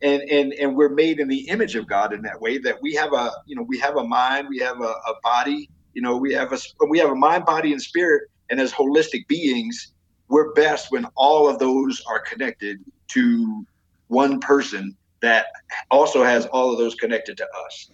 [0.03, 2.95] And, and and we're made in the image of God in that way that we
[2.95, 6.17] have a you know we have a mind we have a, a body you know
[6.17, 6.57] we have a
[6.89, 9.90] we have a mind body and spirit and as holistic beings
[10.31, 13.65] we're best when all of those are connected to
[14.07, 15.45] one person that
[15.91, 17.91] also has all of those connected to us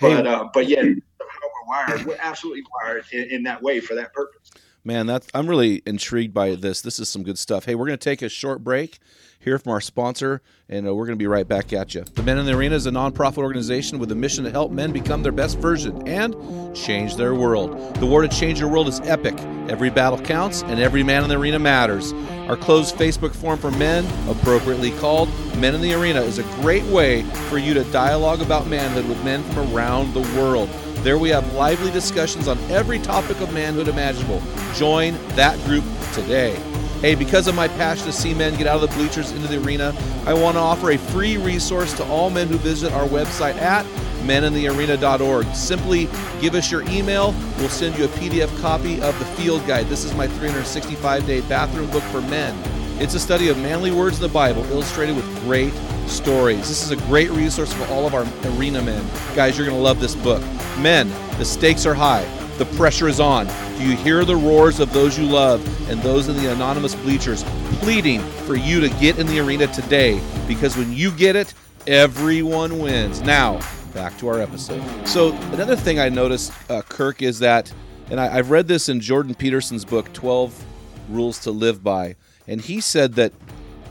[0.00, 0.82] but uh, but yeah
[1.28, 2.06] how we're wired.
[2.06, 4.50] We're absolutely wired in, in that way for that purpose.
[4.86, 6.80] Man, that's I'm really intrigued by this.
[6.80, 7.64] This is some good stuff.
[7.64, 9.00] Hey, we're going to take a short break,
[9.40, 12.04] hear from our sponsor, and uh, we're going to be right back at you.
[12.04, 14.92] The Men in the Arena is a nonprofit organization with a mission to help men
[14.92, 16.36] become their best version and
[16.76, 17.96] change their world.
[17.96, 19.36] The war to change your world is epic.
[19.68, 22.12] Every battle counts, and every man in the arena matters.
[22.46, 26.84] Our closed Facebook forum for men, appropriately called Men in the Arena, is a great
[26.84, 30.70] way for you to dialogue about manhood with men from around the world.
[31.06, 34.42] There we have lively discussions on every topic of manhood imaginable.
[34.74, 36.56] Join that group today.
[37.00, 39.62] Hey, because of my passion to see men get out of the bleachers into the
[39.62, 39.94] arena,
[40.26, 43.86] I want to offer a free resource to all men who visit our website at
[44.24, 45.46] meninthearena.org.
[45.54, 46.08] Simply
[46.40, 47.36] give us your email.
[47.58, 49.86] We'll send you a PDF copy of the field guide.
[49.86, 52.75] This is my 365 day bathroom book for men.
[52.98, 55.74] It's a study of manly words in the Bible illustrated with great
[56.08, 56.66] stories.
[56.66, 59.06] This is a great resource for all of our arena men.
[59.34, 60.42] Guys, you're going to love this book.
[60.78, 62.24] Men, the stakes are high.
[62.56, 63.48] The pressure is on.
[63.76, 67.44] Do you hear the roars of those you love and those in the anonymous bleachers
[67.80, 70.18] pleading for you to get in the arena today?
[70.48, 71.52] Because when you get it,
[71.86, 73.20] everyone wins.
[73.20, 73.60] Now,
[73.92, 74.82] back to our episode.
[75.06, 77.70] So, another thing I noticed, uh, Kirk, is that,
[78.10, 80.64] and I, I've read this in Jordan Peterson's book, 12
[81.10, 82.16] Rules to Live By,
[82.48, 83.32] and he said that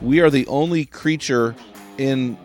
[0.01, 1.55] we are the only creature
[1.97, 2.37] in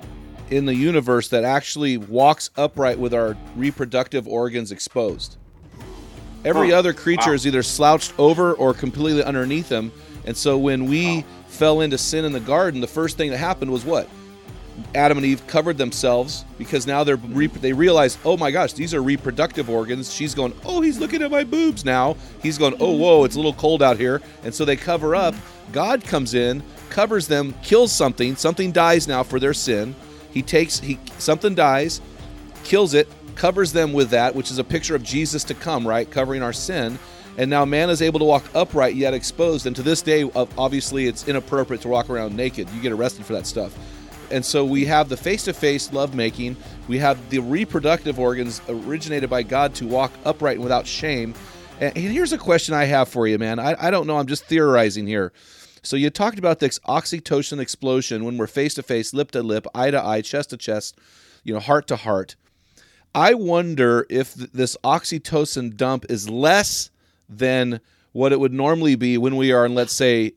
[0.50, 5.36] in the universe that actually walks upright with our reproductive organs exposed.
[6.44, 6.78] Every Huh.
[6.78, 7.34] other creature Wow.
[7.34, 9.92] is either slouched over or completely underneath them.
[10.26, 13.70] And so when we fell into sin in the garden, the first thing that happened
[13.70, 14.08] was what?
[14.94, 18.92] Adam and Eve covered themselves because now they're re- they realize, oh my gosh, these
[18.94, 20.12] are reproductive organs.
[20.12, 22.16] She's going, oh, he's looking at my boobs now.
[22.42, 25.34] He's going, oh whoa, it's a little cold out here, and so they cover up.
[25.72, 28.36] God comes in, covers them, kills something.
[28.36, 29.94] Something dies now for their sin.
[30.32, 32.00] He takes he something dies,
[32.64, 36.10] kills it, covers them with that, which is a picture of Jesus to come, right,
[36.10, 36.98] covering our sin.
[37.38, 39.66] And now man is able to walk upright yet exposed.
[39.66, 42.68] And to this day, obviously, it's inappropriate to walk around naked.
[42.70, 43.76] You get arrested for that stuff.
[44.30, 46.56] And so we have the face to face lovemaking.
[46.86, 51.34] We have the reproductive organs originated by God to walk upright and without shame.
[51.80, 53.58] And here's a question I have for you, man.
[53.58, 54.18] I, I don't know.
[54.18, 55.32] I'm just theorizing here.
[55.82, 59.66] So you talked about this oxytocin explosion when we're face to face, lip to lip,
[59.74, 60.98] eye to eye, chest to chest,
[61.42, 62.36] you know, heart to heart.
[63.14, 66.90] I wonder if th- this oxytocin dump is less
[67.28, 67.80] than
[68.12, 70.34] what it would normally be when we are in, let's say,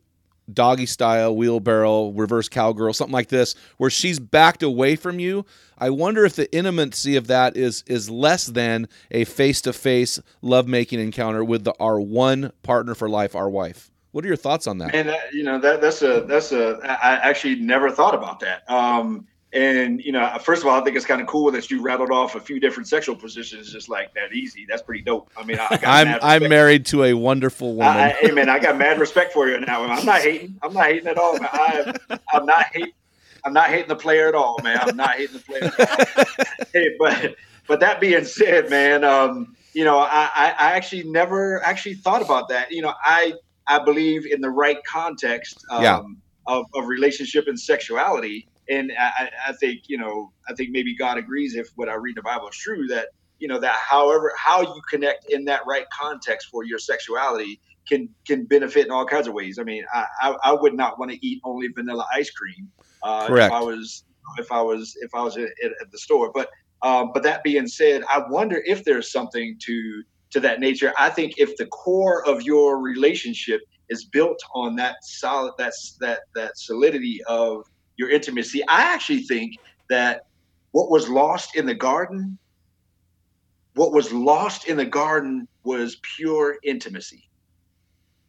[0.52, 5.46] doggy style, wheelbarrow, reverse cowgirl, something like this, where she's backed away from you.
[5.78, 10.20] I wonder if the intimacy of that is is less than a face to face
[10.42, 13.90] lovemaking encounter with the, our one partner for life, our wife.
[14.14, 14.94] What are your thoughts on that?
[14.94, 18.70] And that, you know that that's a that's a I actually never thought about that.
[18.70, 21.82] Um, and you know, first of all, I think it's kind of cool that you
[21.82, 24.68] rattled off a few different sexual positions just like that easy.
[24.70, 25.32] That's pretty dope.
[25.36, 27.88] I mean, I, got I'm I'm married to a wonderful woman.
[27.88, 29.84] I, I, hey man, I got mad respect for you now.
[29.84, 30.60] I'm not hating.
[30.62, 31.40] I'm not hating at all.
[31.40, 31.50] Man.
[31.52, 32.94] I, I'm not hating.
[33.46, 34.78] I'm not hating the player at all, man.
[34.80, 35.72] I'm not hating the player.
[35.80, 36.66] At all.
[36.74, 37.36] hey, but
[37.66, 42.22] but that being said, man, um, you know, I, I I actually never actually thought
[42.22, 42.72] about that.
[42.72, 43.34] You know, I
[43.68, 46.00] I believe in the right context um, Yeah.
[46.48, 48.48] of, of relationship and sexuality.
[48.70, 52.12] And I, I- think, you know, I think maybe God agrees if what I read
[52.12, 53.10] in the Bible is true that,
[53.40, 58.08] you know, that however, how you connect in that right context for your sexuality can,
[58.26, 59.60] can benefit in all kinds of ways.
[59.60, 62.70] I mean, I, I, I would not want to eat only vanilla ice cream.
[63.02, 63.28] Uh.
[63.48, 64.06] If I was,
[64.38, 65.50] if I was, if I was at,
[65.82, 66.50] at the store, but,
[66.82, 70.04] um, but that being said, I wonder if there's something to,
[70.34, 70.94] to that nature.
[70.98, 76.22] I think if the core of your relationship is built on that solid, that's that
[76.36, 77.64] that solidity of
[77.98, 79.54] your intimacy, I actually think
[79.90, 80.22] that
[80.72, 82.38] what was lost in the garden,
[83.76, 87.24] what was lost in the garden was pure intimacy.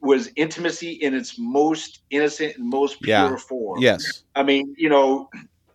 [0.00, 3.36] Was intimacy in its most innocent and most pure Yeah.
[3.36, 3.80] form.
[3.80, 4.22] yes.
[4.34, 5.28] I mean, you know,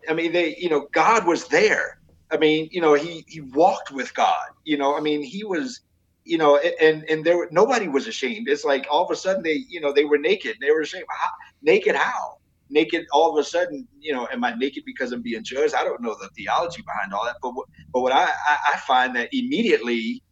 [0.08, 1.86] I mean, they, you know, God was there.
[2.32, 4.46] I mean, you know, he he walked with God.
[4.64, 5.80] You know, I mean, he was,
[6.24, 8.48] you know, and and there were, nobody was ashamed.
[8.48, 10.56] It's like all of a sudden they, you know, they were naked.
[10.60, 11.06] They were ashamed.
[11.08, 11.30] How,
[11.62, 12.36] naked how?
[12.68, 15.74] Naked all of a sudden, you know, am I naked because I'm being judged?
[15.74, 18.76] I don't know the theology behind all that, but what, but what I, I I
[18.86, 20.22] find that immediately,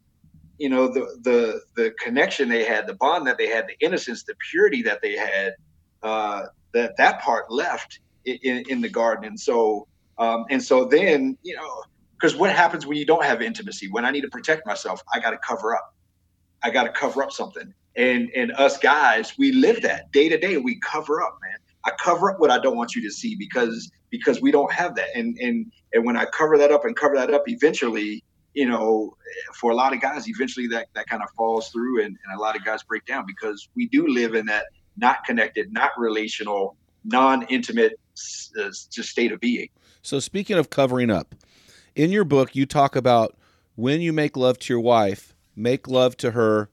[0.57, 4.23] you know, the the the connection they had, the bond that they had, the innocence,
[4.23, 5.53] the purity that they had,
[6.01, 9.25] uh, that that part left in, in the garden.
[9.25, 9.87] And so,
[10.17, 11.83] um, and so then, you know,
[12.19, 13.87] because what happens when you don't have intimacy?
[13.89, 15.95] When I need to protect myself, I got to cover up.
[16.61, 17.73] I got to cover up something.
[17.95, 20.57] And and us guys, we live that day to day.
[20.57, 21.57] We cover up, man.
[21.85, 24.95] I cover up what I don't want you to see because because we don't have
[24.95, 25.07] that.
[25.15, 29.15] And and and when I cover that up and cover that up, eventually, you know,
[29.55, 32.41] for a lot of guys, eventually that that kind of falls through, and, and a
[32.41, 34.65] lot of guys break down because we do live in that
[34.97, 37.93] not connected, not relational, non-intimate
[38.59, 39.69] uh, just state of being.
[40.01, 41.35] So speaking of covering up,
[41.95, 43.37] in your book you talk about
[43.75, 46.69] when you make love to your wife, make love to her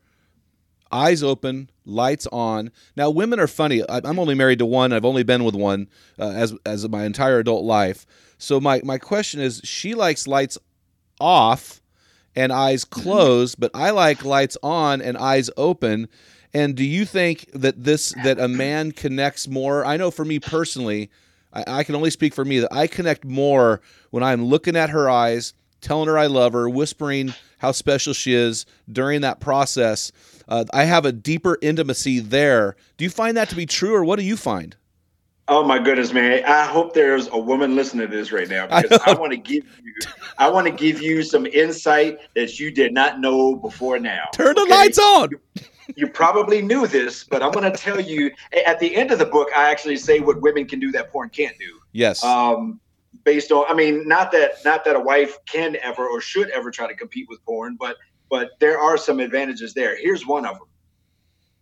[0.91, 2.71] eyes open, lights on.
[2.97, 3.83] Now women are funny.
[3.89, 4.93] I'm only married to one.
[4.93, 5.89] I've only been with one
[6.19, 8.07] uh, as as my entire adult life.
[8.39, 10.59] So my my question is she likes lights
[11.21, 11.81] off
[12.35, 16.09] and eyes closed, but I like lights on and eyes open.
[16.53, 19.85] And do you think that this that a man connects more?
[19.85, 21.11] I know for me personally,
[21.57, 23.81] I, I can only speak for me that I connect more
[24.11, 28.35] when I'm looking at her eyes, telling her I love her, whispering how special she
[28.35, 30.13] is during that process.
[30.49, 32.77] Uh, I have a deeper intimacy there.
[32.99, 34.77] Do you find that to be true, or what do you find?
[35.49, 36.43] Oh my goodness, man!
[36.45, 39.21] I hope there's a woman listening to this right now because I, know.
[39.21, 39.95] want to give you,
[40.39, 44.25] I want to give you some insight that you did not know before now.
[44.33, 44.71] Turn the okay?
[44.73, 45.31] lights on.
[45.95, 48.33] You probably knew this, but I'm going to tell you.
[48.67, 51.29] At the end of the book, I actually say what women can do that porn
[51.29, 51.81] can't do.
[51.93, 52.23] Yes.
[52.25, 52.81] um,
[53.25, 56.71] based on i mean not that not that a wife can ever or should ever
[56.71, 57.97] try to compete with porn but
[58.31, 60.69] but there are some advantages there here's one of them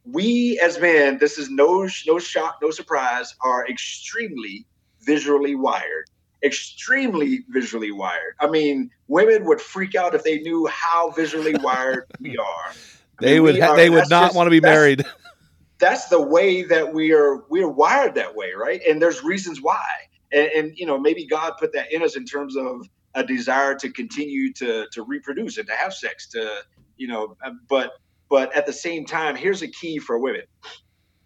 [0.04, 4.66] we as men this is no no shock no surprise are extremely
[5.02, 6.10] visually wired
[6.44, 12.04] extremely visually wired i mean women would freak out if they knew how visually wired
[12.20, 12.72] we are
[13.20, 13.58] They would.
[13.58, 15.04] Ha- they would not want to be married.
[15.78, 17.42] That's the way that we are.
[17.48, 18.80] We're wired that way, right?
[18.88, 19.84] And there's reasons why.
[20.32, 23.74] And, and you know, maybe God put that in us in terms of a desire
[23.76, 26.28] to continue to to reproduce and to have sex.
[26.28, 26.62] To
[26.96, 27.92] you know, uh, but
[28.28, 30.42] but at the same time, here's a key for women.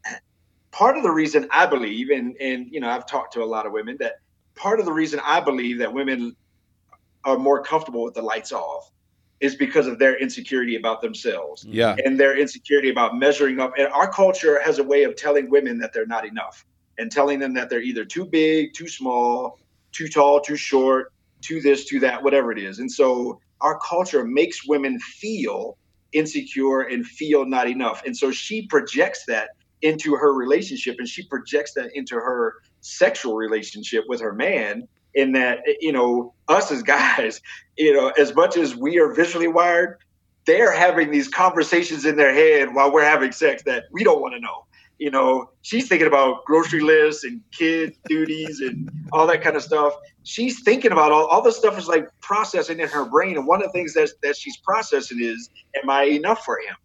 [0.70, 3.66] Part of the reason I believe, and and you know, I've talked to a lot
[3.66, 4.14] of women that
[4.54, 6.36] part of the reason I believe that women
[7.24, 8.90] are more comfortable with the lights off
[9.40, 11.64] is because of their insecurity about themselves.
[11.64, 11.96] Yeah.
[12.04, 13.72] And their insecurity about measuring up.
[13.78, 16.64] And our culture has a way of telling women that they're not enough
[16.98, 19.58] and telling them that they're either too big, too small,
[19.92, 22.80] too tall, too short, too this, too that, whatever it is.
[22.80, 25.78] And so our culture makes women feel
[26.12, 28.02] insecure and feel not enough.
[28.04, 29.50] And so she projects that
[29.82, 35.32] into her relationship and she projects that into her sexual relationship with her man in
[35.32, 37.40] that you know us as guys
[37.76, 39.98] you know as much as we are visually wired
[40.48, 44.32] they're having these conversations in their head while we're having sex that we don't want
[44.32, 44.64] to know.
[44.98, 49.62] You know she's thinking about grocery lists and kid duties and all that kind of
[49.62, 49.92] stuff.
[50.24, 53.62] She's thinking about all, all this stuff is like processing in her brain and one
[53.62, 55.50] of the things that, that she's processing is
[55.80, 56.76] am i enough for him?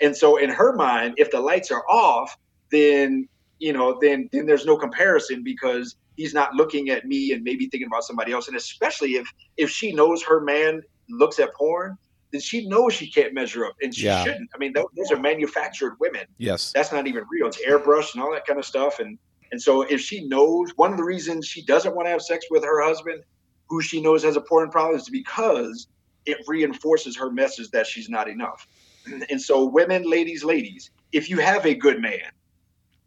[0.00, 2.36] And so in her mind if the lights are off
[2.70, 3.26] then
[3.58, 7.68] you know then then there's no comparison because he's not looking at me and maybe
[7.70, 8.48] thinking about somebody else.
[8.48, 11.96] And especially if if she knows her man looks at porn
[12.32, 14.22] then she knows she can't measure up and she Yeah.
[14.22, 14.50] shouldn't.
[14.54, 16.26] I mean those, those are manufactured women.
[16.38, 16.72] Yes.
[16.74, 17.46] that's not even real.
[17.48, 18.98] It's airbrushed and all that kind of stuff.
[18.98, 19.18] And
[19.52, 22.44] and so if she knows one of the reasons she doesn't want to have sex
[22.50, 23.22] with her husband
[23.70, 25.86] who she knows has a porn problem is because
[26.26, 28.66] it reinforces her message that she's not enough.
[29.30, 32.30] And so women ladies ladies if you have a good man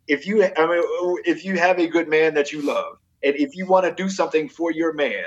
[0.07, 0.83] if you I mean,
[1.25, 2.93] if you have a good man that you love
[3.23, 5.25] and if you want to do something for your man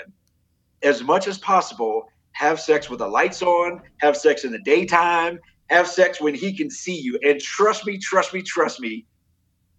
[0.83, 5.39] as much as possible have sex with the lights on have sex in the daytime
[5.71, 7.19] have sex when he can see you.
[7.23, 9.07] And trust me trust me trust me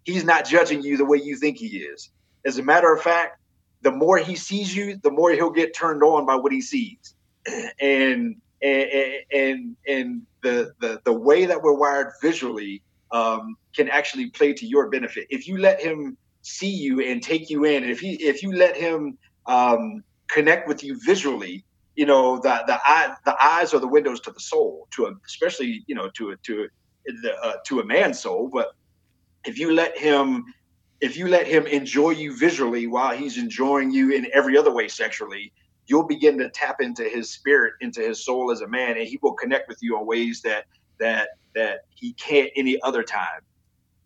[0.04, 2.10] he's not judging you the way you think he is.
[2.46, 3.40] As a matter of fact
[3.82, 7.16] the more he sees you the more he'll get turned on by what he sees.
[7.80, 8.90] And and
[9.32, 14.66] and, and the, the the way that we're wired visually um, can actually play to
[14.66, 15.28] your benefit.
[15.30, 17.84] If you let him see you and take you in.
[17.84, 19.18] If he if you let him
[19.48, 21.64] um, connect with you visually
[21.96, 25.14] you know the the eye the eyes are the windows to the soul to a,
[25.26, 26.68] especially you know to a to
[27.06, 28.50] the, uh, to a man's soul.
[28.52, 28.74] But
[29.46, 30.46] if you let him
[31.02, 34.88] if you let him enjoy you visually while he's enjoying you in every other way
[34.88, 35.52] sexually
[35.88, 39.20] you'll begin to tap into his spirit into his soul as a man and he
[39.22, 40.66] will connect with you in ways that
[41.00, 43.42] that that he can't any other time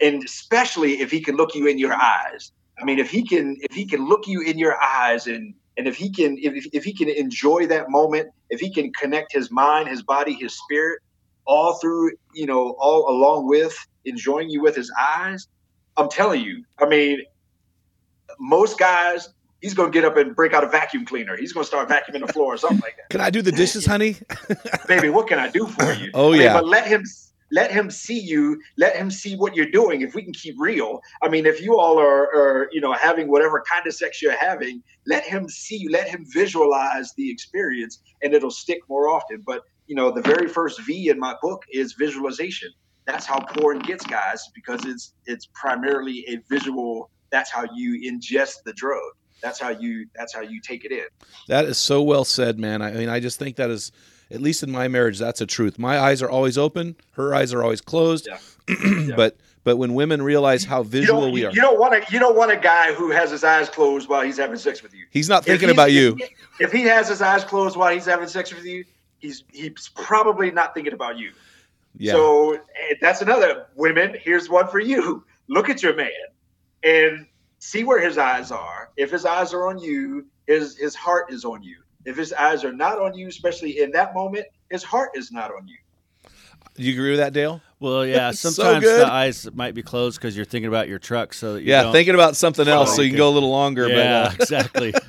[0.02, 3.56] and especially if he can look you in your eyes i mean if he can
[3.62, 6.84] if he can look you in your eyes and and if he can if, if
[6.84, 11.00] he can enjoy that moment if he can connect his mind his body his spirit
[11.46, 13.76] all through you know all along with
[14.06, 15.48] enjoying you with his eyes
[15.98, 17.22] i'm telling you i mean
[18.40, 19.30] most guys
[19.62, 21.90] he's going to get up and break out a vacuum cleaner he's going to start
[21.90, 24.16] vacuuming the floor or something like that Can I do the dishes, honey?
[24.88, 26.12] baby, what can I do for you?
[26.14, 26.54] Oh, I mean, yeah.
[26.54, 27.04] but let him
[27.52, 28.62] let him see you.
[28.78, 30.02] Let him see what you're doing.
[30.02, 33.30] If we can keep real, I mean, if you all are, are you know having
[33.30, 35.90] whatever kind of sex you're having, let him see you.
[35.90, 39.44] Let him visualize the experience, and it'll stick more often.
[39.46, 42.70] But you know, the very first V in my book is visualization.
[43.06, 47.10] That's how porn gets guys because it's it's primarily a visual.
[47.32, 49.02] That's how you ingest the drug.
[49.42, 51.06] That's how you that's how you take it in.
[51.48, 52.82] That is so well said, man.
[52.82, 53.92] I mean, I just think that is,
[54.32, 55.80] at least in my marriage, that's a truth.
[55.80, 56.96] My eyes are always open.
[57.14, 58.28] Her eyes are always closed.
[58.30, 58.38] Yeah.
[59.16, 62.20] But but when women realize how visual don't, we are, you don't want to you
[62.20, 65.06] don't want a guy who has his eyes closed while he's having sex with you.
[65.10, 66.18] he's not thinking he's- about you.
[66.60, 68.86] If he, has his eyes closed while he's having sex with you,
[69.20, 71.32] he's he's probably not thinking about you.
[71.98, 72.14] Yeah.
[72.14, 74.16] So eh, that's another women.
[74.22, 75.26] Here's one for you.
[75.48, 76.12] Look at your man
[76.84, 77.26] and
[77.60, 78.92] see where his eyes are.
[78.98, 81.78] If his eyes are on you, his his heart is on you.
[82.10, 85.52] If his eyes are not on you, especially in that moment, his heart is not
[85.54, 85.78] on you.
[86.76, 87.62] Do you agree with that, Dale?
[87.80, 88.32] Well, yeah.
[88.34, 89.02] Sometimes good.
[89.02, 91.34] the eyes might be closed because you're thinking about your truck.
[91.36, 93.88] So you Yeah, don't- thinking about something else so you can go a little longer.
[93.90, 94.94] Yeah, But uh, exactly.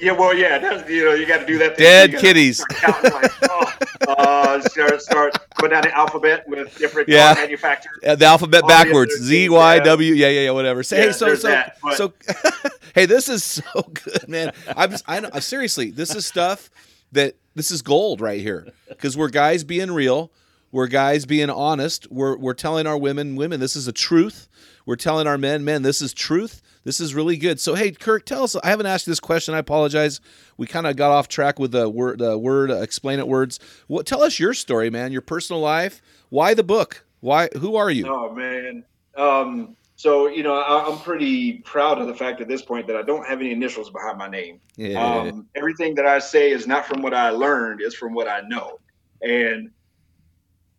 [0.00, 1.76] Yeah, well, yeah, that's, you know, you got to do that.
[1.76, 1.84] Thing.
[1.84, 2.58] Dead You gotta kitties.
[2.78, 3.72] Start like, oh,
[4.06, 7.34] uh, start, start going down the alphabet with different Yeah.
[7.36, 7.98] manufacturers.
[8.02, 9.84] the alphabet All backwards Z Y yeah.
[9.98, 10.50] Yeah, yeah, yeah.
[10.50, 10.82] Whatever.
[10.82, 12.12] Say, hey, so so that, so.
[12.94, 13.62] hey, this is so
[14.04, 14.52] good, man.
[14.76, 15.90] I'm just, I know seriously.
[15.90, 16.70] This is stuff
[17.12, 20.30] that this is gold right here because we're guys being real.
[20.70, 22.10] We're guys being honest.
[22.10, 24.48] We're we're telling our women, women, this is a truth.
[24.86, 26.62] We're telling our men, men, this is truth.
[26.88, 27.60] This is really good.
[27.60, 28.56] So, hey, Kirk, tell us.
[28.56, 29.52] I haven't asked you this question.
[29.52, 30.22] I apologize.
[30.56, 33.60] We kind of got off track with the word, the word, uh, explain it words.
[33.88, 34.06] What?
[34.06, 35.12] Tell us your story, man.
[35.12, 36.00] Your personal life.
[36.30, 37.04] Why the book?
[37.20, 37.50] Why?
[37.58, 38.06] Who are you?
[38.08, 38.86] Oh man.
[39.18, 42.96] Um, so you know, I, am pretty proud of the fact at this point that
[42.96, 44.58] I don't have any initials behind my name.
[44.76, 44.98] Yeah.
[45.04, 48.40] Um, everything that I say is not from what I learned; it's from what I
[48.48, 48.80] know.
[49.20, 49.70] And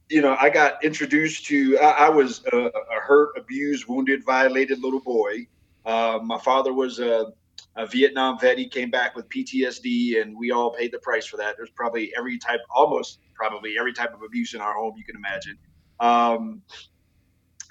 [0.09, 1.77] you know, I got introduced to.
[1.77, 5.45] I, I was a, a, hurt, abused, wounded, violated little boy.
[5.89, 7.33] Uh, my father was a,
[7.75, 8.59] a, Vietnam vet.
[8.59, 11.55] He came back with PTSD, and we all paid the price for that.
[11.57, 15.15] There's probably every type, almost probably every type of abuse in our home you can
[15.15, 15.57] imagine.
[15.99, 16.61] Um,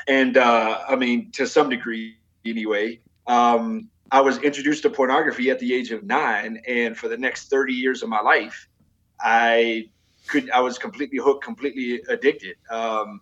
[0.09, 3.01] and uh, I mean, to some degree, anyway.
[3.29, 7.51] Um, I was introduced to pornography at the age of nine, and for the next
[7.51, 8.69] 30 years of my life,
[9.21, 9.91] I
[10.27, 12.57] could I was completely hooked, completely addicted.
[12.69, 13.21] Um,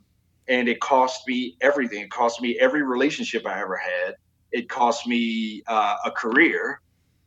[0.48, 2.02] and it cost me everything.
[2.02, 4.14] It cost me every relationship I ever had.
[4.56, 6.80] It cost me uh, a career.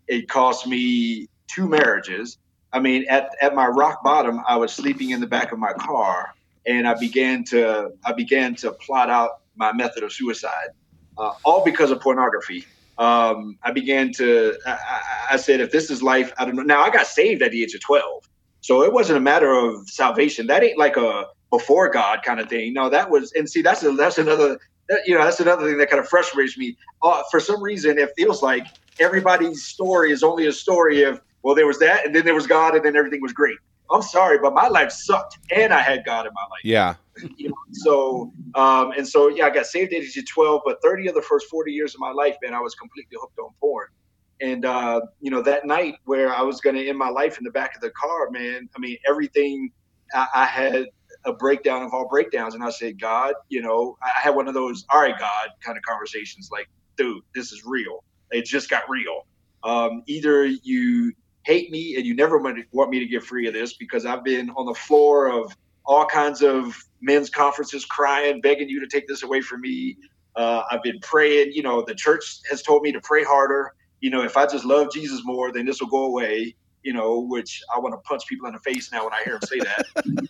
[0.07, 2.39] It cost me two marriages.
[2.73, 5.73] I mean, at, at my rock bottom, I was sleeping in the back of my
[5.73, 6.33] car,
[6.65, 10.69] and I began to I began to plot out my method of suicide,
[11.19, 12.65] uh, all because of pornography.
[12.97, 14.77] Um, I began to I,
[15.31, 16.63] I, said, if this is life, I don't know.
[16.63, 18.27] Now I got saved at the age of twelve,
[18.61, 20.47] so it wasn't a matter of salvation.
[20.47, 22.73] That ain't like a before God kind of thing.
[22.73, 24.59] No, that was, and see, that's a, that's another,
[25.05, 26.77] you know, that's another thing that kind of frustrates me.
[27.03, 28.65] Uh, for some reason, it feels like
[28.99, 32.47] everybody's story is only a story of, well, there was that, and then there was
[32.47, 33.57] God, and then everything was great.
[33.91, 36.63] I'm sorry, but my life sucked, and I had God in my life.
[36.63, 36.95] Yeah.
[37.35, 41.09] You know, so, um, and so, yeah, I got saved at age 12, but 30
[41.09, 43.87] of the first 40 years of my life, man, I was completely hooked on porn.
[44.41, 47.43] And uh, you know, that night where I was going to end my life in
[47.43, 48.69] the back of the car, man.
[48.75, 49.71] I mean, everything.
[50.13, 50.87] I, I had
[51.25, 54.53] a breakdown of all breakdowns, and I said, God, you know, I had one of
[54.53, 56.49] those, all right, God, kind of conversations.
[56.51, 56.67] Like,
[56.97, 58.03] dude, this is real.
[58.31, 59.21] It just got real.
[59.63, 61.13] Um, either you
[61.45, 64.49] hate me and you never want me to get free of this because I've been
[64.51, 65.55] on the floor of
[65.85, 69.97] all kinds of men's conferences crying, begging you to take this away from me.
[70.35, 71.51] Uh, I've been praying.
[71.53, 74.65] You know, the church has told me to pray harder you know, if I just
[74.65, 76.55] love Jesus more, then this will go away.
[76.83, 79.33] You know, which I want to punch people in the face now when I hear
[79.33, 79.85] them say that.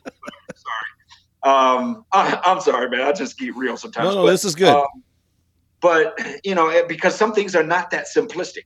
[0.69, 1.83] sorry.
[1.83, 3.01] Um, I, am sorry, man.
[3.01, 4.09] I just get real sometimes.
[4.09, 4.69] No, no, but, this is good.
[4.69, 4.85] Um,
[5.81, 8.65] but you know, because some things are not that simplistic.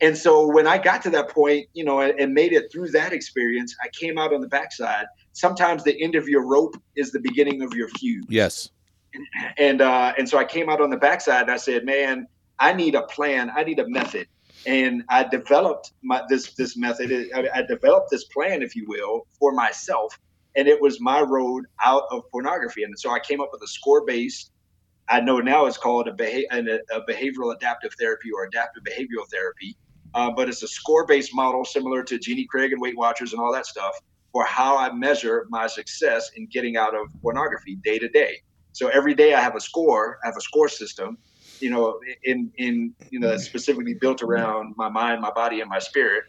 [0.00, 2.90] And so when I got to that point, you know, and, and made it through
[2.90, 5.06] that experience, I came out on the backside.
[5.32, 8.24] Sometimes the end of your rope is the beginning of your fuse.
[8.28, 8.70] Yes.
[9.56, 12.28] And uh, and so I came out on the backside and I said, man,
[12.58, 13.50] I need a plan.
[13.54, 14.28] I need a method
[14.66, 17.12] and I developed my this this method.
[17.34, 20.18] I, I developed this plan, if you will, for myself,
[20.58, 22.84] and it was my road out of pornography.
[22.84, 24.50] And so I came up with a score based.
[25.08, 29.76] I know now it's called a, beha- a behavioral adaptive therapy or adaptive behavioral therapy,
[30.14, 33.40] uh, but it's a score based model similar to Jenny Craig and Weight Watchers and
[33.40, 33.94] all that stuff
[34.32, 38.36] for how I measure my success in getting out of pornography day to day.
[38.72, 41.18] So every day I have a score, I have a score system
[41.60, 45.78] you know, in in you know, specifically built around my mind, my body, and my
[45.78, 46.24] spirit.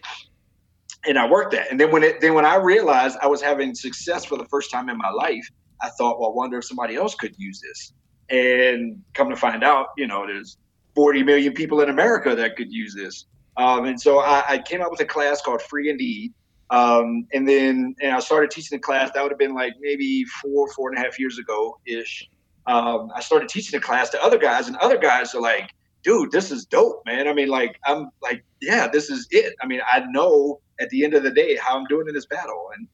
[1.08, 1.72] And I worked that.
[1.72, 4.72] And then when it then when I realized I was having success for the first
[4.72, 5.48] time in my life,
[5.82, 7.94] I thought, well, I wonder if somebody else could use this.
[8.30, 10.58] And come to find out, you know, there's
[10.96, 13.26] 40 million people in America that could use this.
[13.58, 16.34] Um, and so I, I, came up with a class called Free Indeed.
[16.70, 19.10] Um, and then and I started teaching the class.
[19.14, 22.30] That would have been like maybe four, four and a half years ago ish
[22.70, 25.72] um, I started teaching the class to other guys, and other guys are like,
[26.04, 27.28] dude, this is dope, man.
[27.28, 29.56] I mean, like, I'm like, yeah, this is it.
[29.62, 32.26] I mean, I know at the end of the day how I'm doing in this
[32.26, 32.70] battle.
[32.76, 32.88] And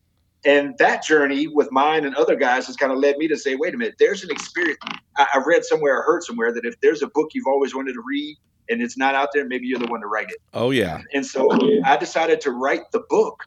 [0.46, 3.56] and that journey with mine and other guys has kind of led me to say,
[3.56, 4.78] wait a minute, there's an experience.
[5.18, 7.94] I, I read somewhere, I heard somewhere that if there's a book you've always wanted
[7.94, 8.38] to read
[8.70, 10.38] and it's not out there, maybe you're the one to write it.
[10.54, 11.02] Oh yeah.
[11.14, 11.50] And so
[11.84, 13.44] I decided to write the book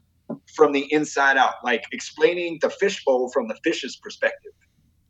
[0.53, 4.51] from the inside out, like explaining the fishbowl from the fish's perspective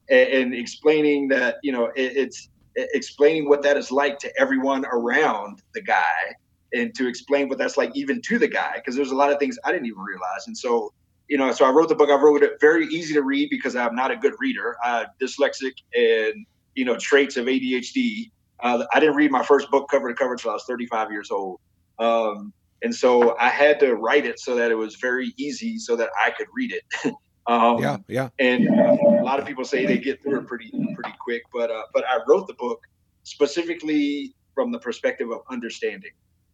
[0.10, 4.86] and, and explaining that you know it, it's explaining what that is like to everyone
[4.86, 6.36] around the guy
[6.74, 9.40] and to explain what that's like even to the guy because there's a lot of
[9.40, 10.48] things I didn't even realize.
[10.48, 10.94] And so
[11.28, 12.10] you know so I wrote the book.
[12.10, 14.78] I wrote it very easy to read because I'm not a good reader.
[14.84, 16.46] I'm dyslexic and
[16.76, 20.34] you know traits of ADHD uh, I didn't read my first book cover to cover
[20.34, 21.60] until I was 35 years old.
[21.98, 25.96] Um, and so I had to write it so that it was very easy so
[25.96, 27.14] that I could read it.
[27.48, 28.30] Um, yeah, yeah.
[28.38, 31.72] And uh, a lot of people say they get through it pretty pretty quick, but
[31.72, 32.80] uh, but I wrote the book
[33.24, 36.12] specifically from the perspective of understanding.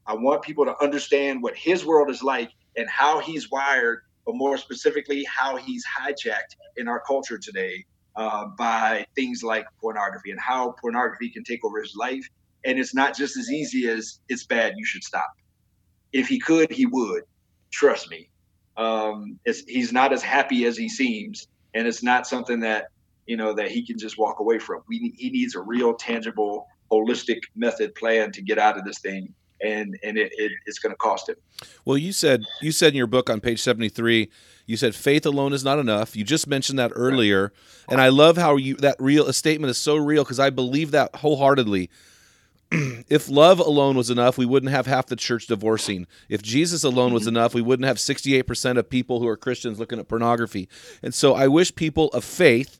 [0.08, 4.36] I want people to understand what his world is like and how he's wired, but
[4.36, 7.84] more specifically, how he's hijacked in our culture today
[8.16, 12.28] uh, by things like pornography and how pornography can take over his life
[12.66, 14.74] and it's not just as easy as it's bad.
[14.76, 15.32] You should stop.
[16.12, 17.24] If he could, he would.
[17.72, 18.30] Trust me.
[18.76, 22.88] Um, he's not as happy as he seems, and it's not something that
[23.28, 24.82] you know that he can just walk away from.
[24.88, 29.34] We he needs a real, tangible, holistic method plan to get out of this thing
[29.66, 31.36] and and it, it, it's going to cost him.
[31.84, 34.30] Well, you said you said in your book on page seventy three,
[34.66, 36.16] you said faith alone is not enough.
[36.16, 37.52] You just mentioned that earlier,
[37.90, 40.92] and I love how you that real a statement is so real because I believe
[40.92, 41.90] that wholeheartedly.
[42.72, 46.08] if love alone was enough, we wouldn't have half the church divorcing.
[46.30, 50.00] If Jesus alone was enough, we wouldn't have 68% of people who are Christians looking
[50.00, 50.68] at pornography.
[51.04, 52.80] And so I wish people of faith,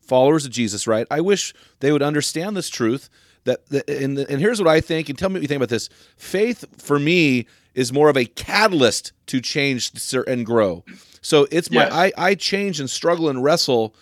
[0.00, 1.08] followers of Jesus, right?
[1.10, 3.10] I wish they would understand this truth
[3.44, 5.68] that, that and, and here's what I think, and tell me what you think about
[5.68, 5.88] this.
[6.16, 9.92] Faith for me is more of a catalyst to change
[10.26, 10.84] and grow.
[11.22, 11.92] So it's my yes.
[11.92, 13.94] I, I change and struggle and wrestle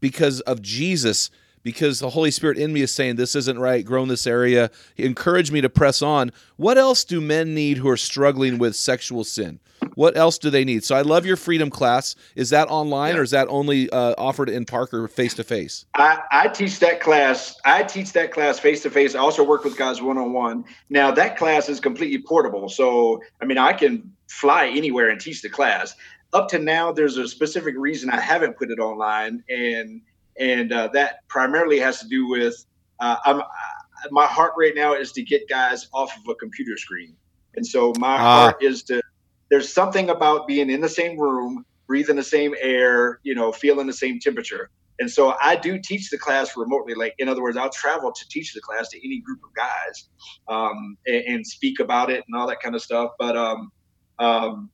[0.00, 1.30] because of Jesus
[1.62, 4.70] because the Holy Spirit in me is saying this isn't right, grow in this area.
[4.96, 6.32] encourage me to press on.
[6.56, 9.60] What else do men need who are struggling with sexual sin?
[9.94, 10.84] What else do they need?
[10.84, 12.14] So I love your freedom class.
[12.34, 13.20] Is that online yeah.
[13.20, 15.84] or is that only uh, offered in Parker face to face?
[16.30, 17.54] I teach that class.
[17.64, 19.14] I teach that class face to face.
[19.14, 20.64] I also work with guys one on one.
[20.88, 22.68] Now that class is completely portable.
[22.68, 25.94] So I mean, I can fly anywhere and teach the class.
[26.32, 30.00] Up to now, there's a specific reason I haven't put it online, and
[30.38, 32.64] and uh, that primarily has to do with
[33.00, 33.44] uh, I'm, uh,
[34.10, 37.14] my heart right now is to get guys off of a computer screen,
[37.56, 38.18] and so my ah.
[38.18, 39.02] heart is to.
[39.52, 43.86] There's something about being in the same room, breathing the same air, you know, feeling
[43.86, 44.70] the same temperature.
[44.98, 46.94] And so I do teach the class remotely.
[46.94, 50.08] Like, in other words, I'll travel to teach the class to any group of guys
[50.48, 53.10] um, and, and, speak about it and all that kind of stuff.
[53.18, 53.70] But, um,
[54.18, 54.70] um,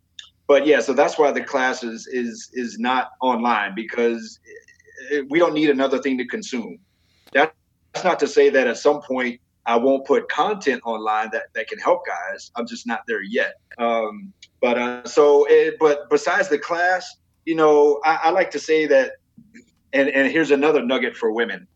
[0.46, 4.38] but yeah, so that's why the class is is is not online because
[5.28, 6.78] we don't need another thing to consume.
[7.32, 7.52] That's
[8.04, 11.78] not to say that at some point I won't put content online that, that can
[11.78, 12.50] help guys.
[12.56, 13.56] I'm just not there yet.
[13.76, 18.58] Um, but uh, so, it, but besides the class, you know, I, I like to
[18.58, 19.12] say that,
[19.92, 21.66] and, and here's another nugget for women,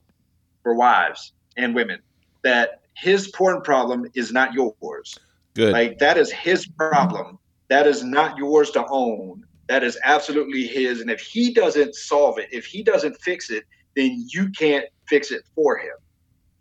[0.63, 2.01] for wives and women,
[2.43, 5.19] that his porn problem is not yours.
[5.55, 5.73] Good.
[5.73, 7.39] Like that is his problem.
[7.69, 9.45] That is not yours to own.
[9.69, 11.01] That is absolutely his.
[11.01, 13.65] And if he doesn't solve it, if he doesn't fix it,
[13.97, 15.93] then you can't fix it for him.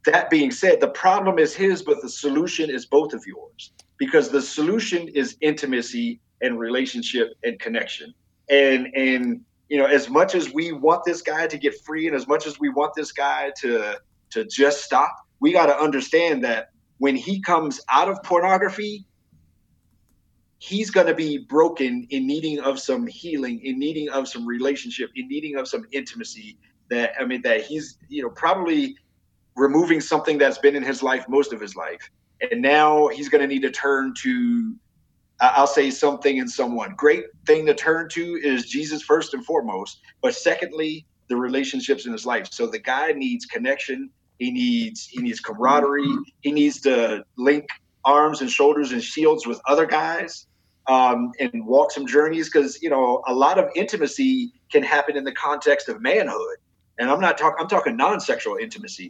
[0.05, 3.72] That being said, the problem is his, but the solution is both of yours
[4.02, 8.12] because the solution is intimacy and relationship and connection.
[8.49, 12.16] And and you know, as much as we want this guy to get free, and
[12.16, 13.99] as much as we want this guy to
[14.32, 19.06] to just stop, we got to understand that when he comes out of pornography,
[20.58, 25.12] he's going to be broken in needing of some healing in needing of some relationship
[25.16, 26.58] in needing of some intimacy
[26.89, 28.95] that i mean that he's you know probably
[29.56, 32.12] removing something that's been in his life most of his life
[32.50, 34.76] and now he's going to need to turn to
[35.39, 36.94] i'll say something and someone.
[36.96, 42.12] Great thing to turn to is jesus first and foremost but secondly the relationships in
[42.12, 42.50] his life.
[42.52, 44.10] So the guy needs connection.
[44.38, 46.14] He needs he needs camaraderie.
[46.42, 47.66] He needs to link
[48.04, 50.46] arms and shoulders and shields with other guys
[50.88, 55.24] um, and walk some journeys because you know a lot of intimacy can happen in
[55.24, 56.58] the context of manhood.
[57.00, 59.10] And i'm not talking i'm talking non-sexual intimacy.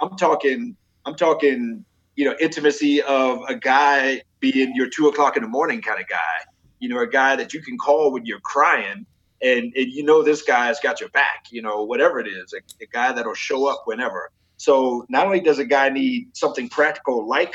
[0.00, 1.84] I'm talking i'm talking
[2.18, 6.08] you know intimacy of a guy being your two o'clock in the morning kind of
[6.08, 6.38] guy
[6.80, 9.06] you know a guy that you can call when you're crying
[9.40, 12.60] and, and you know this guy's got your back you know whatever it is a,
[12.82, 17.28] a guy that'll show up whenever so not only does a guy need something practical
[17.28, 17.54] like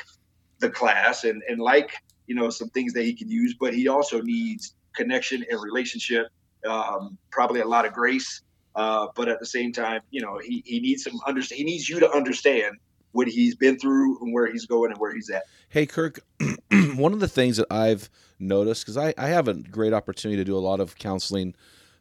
[0.59, 1.91] the class and, and like
[2.27, 6.27] you know, some things that he can use, but he also needs connection and relationship,
[6.67, 8.41] um, probably a lot of grace.
[8.75, 11.59] Uh, but at the same time, you know, he, he needs some understand.
[11.59, 12.77] He needs you to understand
[13.13, 15.43] what he's been through and where he's going and where he's at.
[15.69, 16.19] Hey, Kirk,
[16.95, 18.09] one of the things that I've
[18.39, 21.55] noticed because I, I have a great opportunity to do a lot of counseling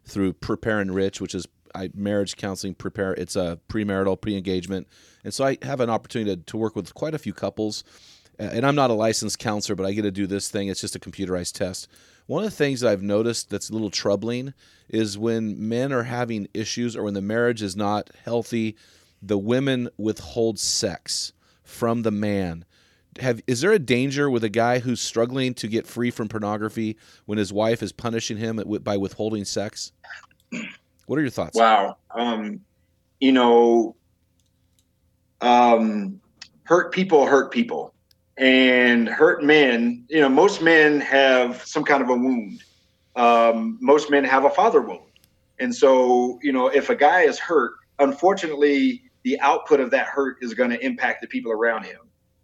[0.05, 2.75] through Prepare and Enrich, which is I, marriage counseling.
[2.75, 4.87] Prepare it's a premarital, pre-engagement,
[5.23, 7.83] and so I have an opportunity to, to work with quite a few couples
[8.39, 10.67] and I'm not a licensed counselor, but I get to do this thing.
[10.67, 11.87] It's just a computerized test.
[12.25, 14.53] One of the things that I've noticed that's a little troubling
[14.89, 18.75] is when men are having issues or when the marriage is not healthy,
[19.25, 22.65] the women withhold sex from the man.
[23.19, 26.97] Have is there a danger with a guy who's struggling to get free from pornography
[27.25, 29.91] when his wife is punishing him by withholding sex?
[31.05, 31.57] What are your thoughts?
[31.57, 32.61] Wow, um,
[33.19, 33.95] you know,
[35.41, 36.19] um,
[36.63, 37.93] hurt people hurt people
[38.37, 42.63] and hurt men, you know, most men have some kind of a wound.
[43.15, 45.01] Um, most men have a father wound.
[45.59, 50.37] And so, you know, if a guy is hurt, unfortunately, the output of that hurt
[50.41, 51.99] is going to impact the people around him.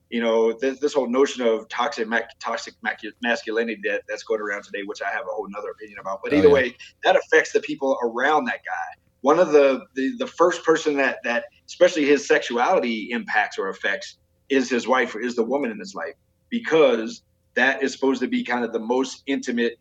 [0.09, 2.07] you know, this, this whole notion of toxic
[2.39, 2.73] toxic
[3.21, 6.21] masculinity that, that's going around today, which I have a whole nother opinion about.
[6.23, 6.63] But oh, either oh, yeah.
[6.63, 9.01] way, that affects the people around that guy.
[9.21, 14.17] One of the, the the first person that that especially his sexuality impacts or affects
[14.49, 16.15] is his wife or is the woman in his life
[16.49, 17.21] because
[17.53, 19.77] that is supposed to be kind of the most intimate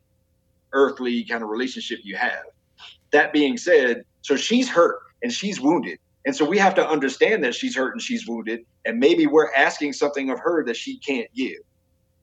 [0.72, 2.44] earthly kind of relationship you have.
[3.12, 5.98] That being said, so she's hurt and she's wounded
[6.28, 9.50] and so we have to understand that she's hurt and she's wounded, and maybe we're
[9.54, 11.56] asking something of her that she can't give.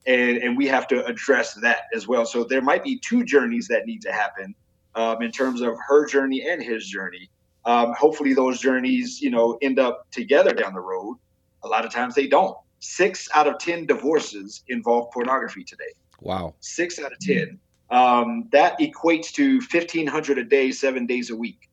[0.06, 2.24] And, and we have to address that as well.
[2.24, 4.54] So there might be two journeys that need to happen
[4.94, 7.28] um, in terms of her journey and his journey.
[7.64, 11.16] Um, hopefully, those journeys, you know, end up together down the road.
[11.64, 12.56] A lot of times they don't.
[12.78, 15.94] Six out of ten divorces involve pornography today.
[16.20, 16.54] Wow.
[16.60, 17.58] Six out of ten.
[17.90, 21.65] Um, that equates to fifteen hundred a day, seven days a week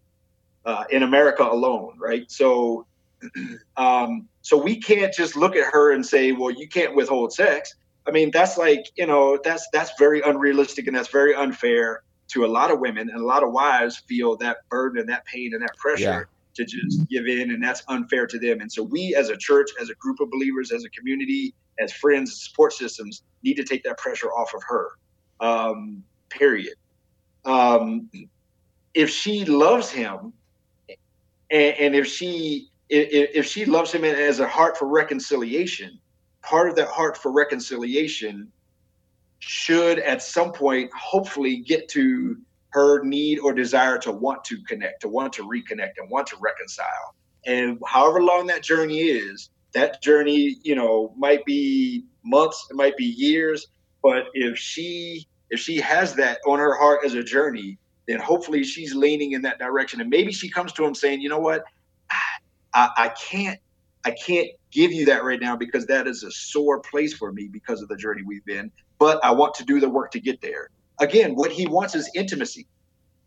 [0.66, 2.30] uh, in America alone, right?
[2.32, 2.86] So,
[3.78, 7.76] um, so we can't just look at her and say, "Well, you can't withhold sex."
[8.08, 12.46] I mean, that's like you know, that's that's very unrealistic and that's very unfair to
[12.46, 15.54] a lot of women and a lot of wives feel that burden and that pain
[15.54, 16.24] and that pressure yeah.
[16.56, 18.62] to just give in, and that's unfair to them.
[18.62, 21.92] And so, we as a church, as a group of believers, as a community, as
[21.94, 24.92] friends, support systems, need to take that pressure off of her.
[25.40, 26.76] Um, period.
[27.46, 28.10] Um,
[28.94, 30.34] if she loves him
[31.54, 36.00] and, and if she if, if she loves him as a heart for reconciliation,
[36.42, 38.52] part of that heart for reconciliation
[39.40, 42.38] should at some point hopefully get to
[42.70, 46.36] her need or desire to want to connect, to want to reconnect and want to
[46.42, 47.16] reconcile.
[47.46, 52.98] And however long that journey is, that journey, you know, might be months, it might
[52.98, 53.68] be years,
[54.02, 57.78] but if she if she has that on her heart as a journey,
[58.08, 60.02] then hopefully she's leaning in that direction.
[60.02, 61.64] And maybe she comes to him saying, you know what,
[62.74, 63.60] I, I can't,
[64.06, 67.48] I can't give you that right now because that is a sore place for me
[67.52, 68.72] because of the journey we've been.
[69.00, 70.70] But I want to do the work to get there.
[71.00, 72.68] Again, what he wants is intimacy.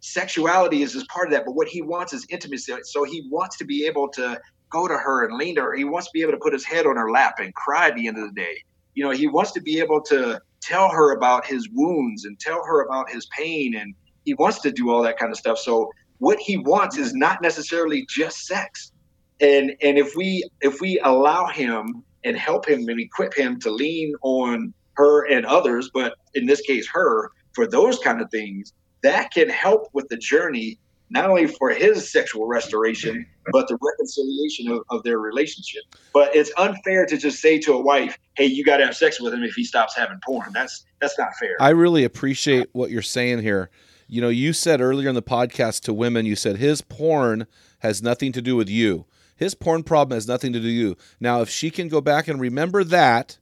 [0.00, 2.74] Sexuality is just part of that, but what he wants is intimacy.
[2.84, 4.38] So he wants to be able to
[4.70, 5.74] go to her and lean to her.
[5.74, 7.96] He wants to be able to put his head on her lap and cry at
[7.96, 8.62] the end of the day.
[8.94, 12.64] You know, he wants to be able to tell her about his wounds and tell
[12.64, 13.94] her about his pain and
[14.26, 15.56] he wants to do all that kind of stuff.
[15.56, 18.92] So what he wants is not necessarily just sex.
[19.40, 23.70] And and if we if we allow him and help him and equip him to
[23.70, 28.72] lean on her and others, but in this case her, for those kind of things,
[29.02, 30.78] that can help with the journey,
[31.10, 35.82] not only for his sexual restoration, but the reconciliation of, of their relationship.
[36.14, 39.34] But it's unfair to just say to a wife, hey, you gotta have sex with
[39.34, 40.50] him if he stops having porn.
[40.52, 41.56] That's that's not fair.
[41.60, 43.70] I really appreciate what you're saying here
[44.06, 47.46] you know, you said earlier in the podcast to women, you said his porn
[47.80, 49.06] has nothing to do with you.
[49.36, 50.96] His porn problem has nothing to do with you.
[51.20, 53.38] Now, if she can go back and remember that,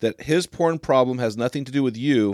[0.00, 2.32] that his porn problem has nothing to do with you,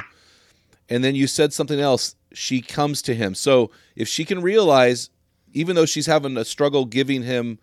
[0.88, 3.34] and then you said something else, she comes to him.
[3.34, 5.10] So if she can realize,
[5.52, 7.58] even though she's having a struggle giving him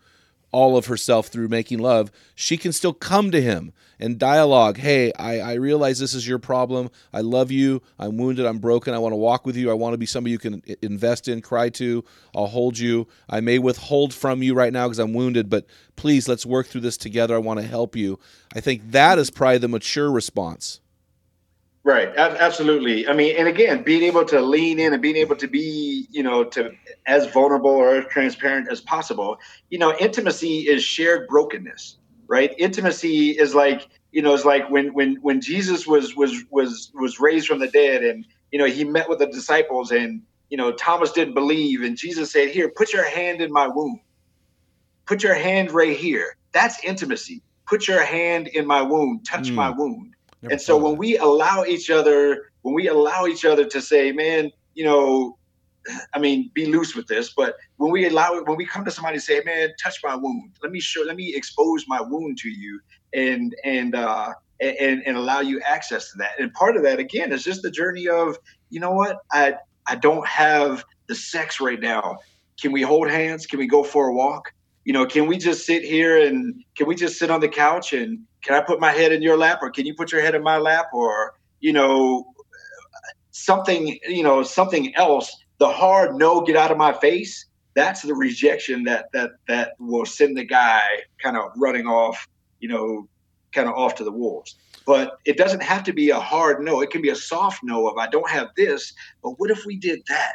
[0.52, 4.78] all of herself through making love, she can still come to him and dialogue.
[4.78, 6.90] Hey, I, I realize this is your problem.
[7.12, 7.82] I love you.
[7.98, 8.46] I'm wounded.
[8.46, 8.94] I'm broken.
[8.94, 9.70] I want to walk with you.
[9.70, 12.04] I want to be somebody you can invest in, cry to.
[12.34, 13.06] I'll hold you.
[13.28, 16.80] I may withhold from you right now because I'm wounded, but please let's work through
[16.80, 17.34] this together.
[17.34, 18.18] I want to help you.
[18.54, 20.80] I think that is probably the mature response.
[21.82, 22.14] Right.
[22.14, 23.08] Absolutely.
[23.08, 26.22] I mean, and again, being able to lean in and being able to be, you
[26.22, 26.72] know, to
[27.06, 29.38] as vulnerable or as transparent as possible.
[29.70, 32.54] You know, intimacy is shared brokenness, right?
[32.58, 37.18] Intimacy is like, you know, it's like when when when Jesus was was was was
[37.18, 40.20] raised from the dead and you know, he met with the disciples and
[40.50, 44.00] you know, Thomas didn't believe and Jesus said, "Here, put your hand in my wound.
[45.06, 47.42] Put your hand right here." That's intimacy.
[47.66, 49.54] Put your hand in my wound, touch mm.
[49.54, 53.64] my wound Never and so when we allow each other, when we allow each other
[53.64, 55.36] to say, man, you know,
[56.14, 58.90] I mean, be loose with this, but when we allow it, when we come to
[58.90, 62.38] somebody and say, man, touch my wound, let me show, let me expose my wound
[62.38, 62.80] to you
[63.14, 66.38] and, and, uh, and, and allow you access to that.
[66.38, 68.36] And part of that, again, is just the journey of,
[68.68, 69.54] you know what, I,
[69.86, 72.18] I don't have the sex right now.
[72.60, 73.46] Can we hold hands?
[73.46, 74.52] Can we go for a walk?
[74.84, 77.92] You know, can we just sit here and can we just sit on the couch
[77.92, 80.34] and can I put my head in your lap or can you put your head
[80.34, 82.32] in my lap or, you know,
[83.30, 87.46] something, you know, something else, the hard no, get out of my face.
[87.74, 90.82] That's the rejection that that that will send the guy
[91.22, 92.28] kind of running off,
[92.58, 93.08] you know,
[93.52, 94.56] kind of off to the wolves.
[94.86, 96.80] But it doesn't have to be a hard no.
[96.80, 99.76] It can be a soft no of I don't have this, but what if we
[99.76, 100.34] did that?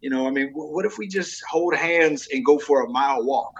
[0.00, 3.24] You know, I mean, what if we just hold hands and go for a mile
[3.24, 3.54] walk?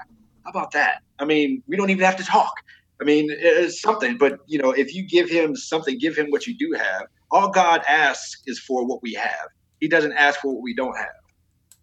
[0.45, 1.03] How about that?
[1.21, 2.55] I mean, we don't even have to talk.
[3.03, 4.17] I mean, it's something.
[4.17, 7.09] But you know, if you give him something, give him what you do have.
[7.33, 9.49] All God asks is for what we have.
[9.81, 11.09] He doesn't ask for what we don't have.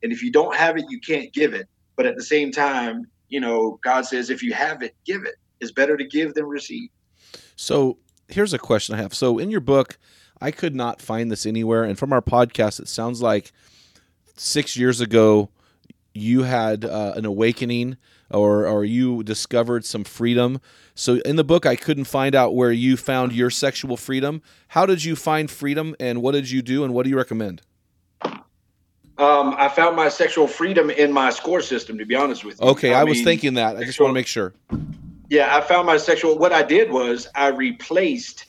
[0.02, 1.68] And if you don't have it, you can't give it.
[1.98, 5.36] But at the same time, you know, God says, if you have it, give it.
[5.60, 6.90] It's better to give than receive.
[7.58, 7.98] So
[8.30, 9.14] here's a question I have.
[9.14, 9.98] So in your book,
[10.40, 11.84] I could not find this anywhere.
[11.84, 13.52] And from our podcast, it sounds like
[14.38, 15.50] six years ago,
[16.14, 17.98] you had uh, an awakening
[18.32, 20.62] or, or you discovered some freedom.
[20.96, 24.42] So in the book, I couldn't find out where you found your sexual freedom.
[24.70, 27.62] How did you find freedom and what did you do and what do you recommend?
[29.20, 32.68] Um, I found my sexual freedom in my score system, to be honest with you.
[32.68, 33.76] Okay, I, I was thinking that.
[33.76, 34.54] I just want to make sure.
[35.30, 36.38] Yeah, I found my sexual.
[36.38, 38.46] What I did was I replaced.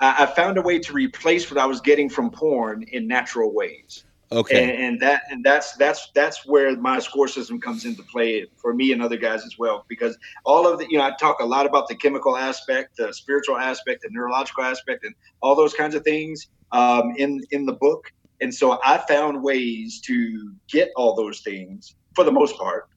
[0.00, 4.04] I found a way to replace what I was getting from porn in natural ways.
[4.34, 4.74] Okay.
[4.74, 8.74] And, and, that and that's that's that's where my score system comes into play for
[8.74, 9.84] me and other guys as well.
[9.88, 13.12] Because all of the you know I talk a lot about the chemical aspect, the
[13.12, 17.74] spiritual aspect, the neurological aspect, and all those kinds of things um, in in the
[17.74, 18.12] book.
[18.40, 22.88] And so I found ways to get all those things for the most part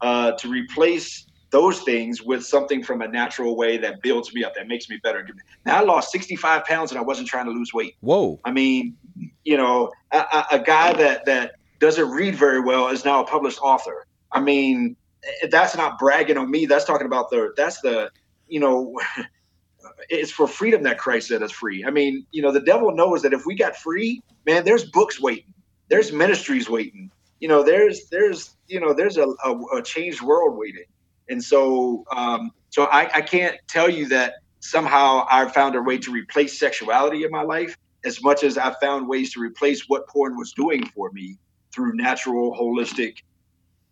[0.00, 4.56] uh, to replace those things with something from a natural way that builds me up,
[4.56, 5.24] that makes me better.
[5.64, 7.94] Now I lost 65 pounds and I wasn't trying to lose weight.
[8.00, 8.40] Whoa.
[8.44, 8.96] I mean,
[9.44, 13.60] you know, a, a guy that, that doesn't read very well is now a published
[13.62, 14.04] author.
[14.32, 16.66] I mean, eh, that's not bragging on me.
[16.66, 18.10] That's talking about the, that's the,
[18.48, 19.00] you know,
[20.08, 21.84] it's for freedom that Christ set us free.
[21.84, 25.20] I mean, you know, the devil knows that if we got free, man, there's books
[25.20, 25.54] waiting,
[25.88, 30.58] there's ministries waiting, you know, there's, there's, you know, there's a, a, a changed world
[30.58, 30.86] waiting.
[31.28, 35.98] And so, um, so I, I can't tell you that somehow I found a way
[35.98, 40.06] to replace sexuality in my life as much as I found ways to replace what
[40.08, 41.38] porn was doing for me
[41.74, 43.18] through natural, holistic,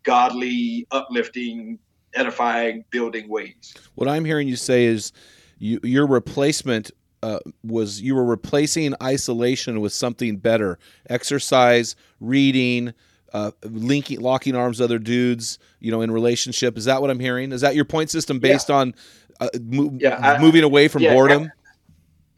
[0.03, 1.79] godly, uplifting,
[2.13, 3.73] edifying, building ways.
[3.95, 5.11] What I'm hearing you say is
[5.57, 6.91] you, your replacement
[7.23, 10.77] uh, was you were replacing isolation with something better
[11.09, 12.93] exercise, reading,
[13.33, 16.77] uh, linking, locking arms other dudes, you know, in relationship.
[16.77, 17.51] Is that what I'm hearing?
[17.51, 18.75] Is that your point system based yeah.
[18.75, 18.95] on
[19.39, 21.51] uh, mo- yeah, I, moving away from yeah, boredom?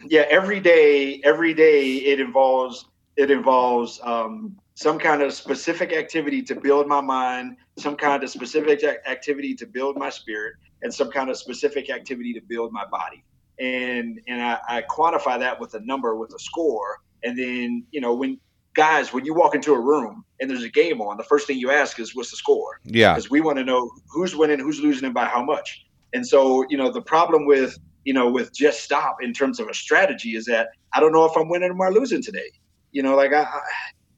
[0.07, 2.85] Yeah, every day, every day it involves
[3.17, 8.29] it involves um, some kind of specific activity to build my mind, some kind of
[8.29, 12.85] specific activity to build my spirit, and some kind of specific activity to build my
[12.85, 13.23] body.
[13.59, 16.99] And and I, I quantify that with a number, with a score.
[17.23, 18.39] And then you know when
[18.75, 21.57] guys, when you walk into a room and there's a game on, the first thing
[21.57, 22.79] you ask is what's the score?
[22.83, 23.13] Yeah.
[23.13, 25.85] Because we want to know who's winning, who's losing, and by how much.
[26.13, 29.67] And so, you know, the problem with, you know, with just stop in terms of
[29.67, 32.51] a strategy is that I don't know if I'm winning or losing today.
[32.91, 33.59] You know, like I, I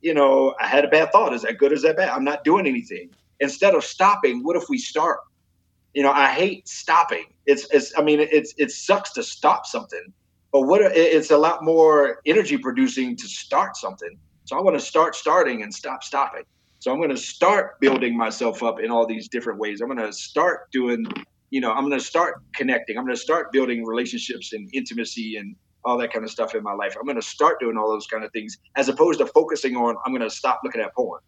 [0.02, 1.34] you know, I had a bad thought.
[1.34, 2.10] Is that good or is that bad?
[2.10, 3.10] I'm not doing anything.
[3.40, 5.20] Instead of stopping, what if we start?
[5.94, 7.26] You know, I hate stopping.
[7.46, 10.14] It's, it's, I mean, it's, it sucks to stop something,
[10.52, 14.18] but what it's a lot more energy producing to start something
[14.48, 16.44] so I want to start starting and stop stopping.
[16.80, 19.82] So I'm going to start building myself up in all these different ways.
[19.82, 21.06] I'm going to start doing,
[21.50, 22.98] you know, I'm going to start connecting.
[22.98, 26.64] I'm going to start building relationships and intimacy and all that kind of stuff in
[26.64, 26.96] my life.
[26.98, 29.98] I'm going to start doing all those kind of things as opposed to focusing on
[30.06, 31.20] I'm going to stop looking at porn.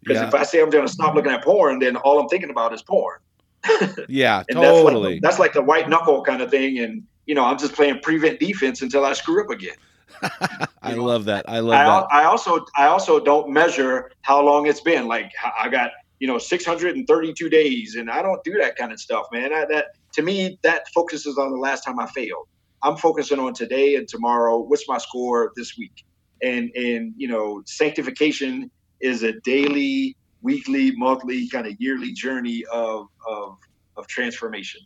[0.00, 0.28] Because yeah.
[0.28, 2.72] if I say I'm going to stop looking at porn, then all I'm thinking about
[2.72, 3.18] is porn.
[4.08, 5.18] yeah, totally.
[5.18, 6.78] That's like, that's like the white knuckle kind of thing.
[6.78, 9.76] And, you know, I'm just playing prevent defense until I screw up again.
[10.82, 11.04] I know?
[11.04, 11.48] love that.
[11.48, 12.06] I love I, that.
[12.12, 15.06] I also I also don't measure how long it's been.
[15.06, 19.26] Like I got you know 632 days, and I don't do that kind of stuff,
[19.32, 19.52] man.
[19.52, 22.48] I, that to me that focuses on the last time I failed.
[22.82, 24.58] I'm focusing on today and tomorrow.
[24.58, 26.04] What's my score this week?
[26.42, 33.08] And and you know sanctification is a daily, weekly, monthly, kind of yearly journey of
[33.28, 33.56] of
[33.96, 34.80] of transformation.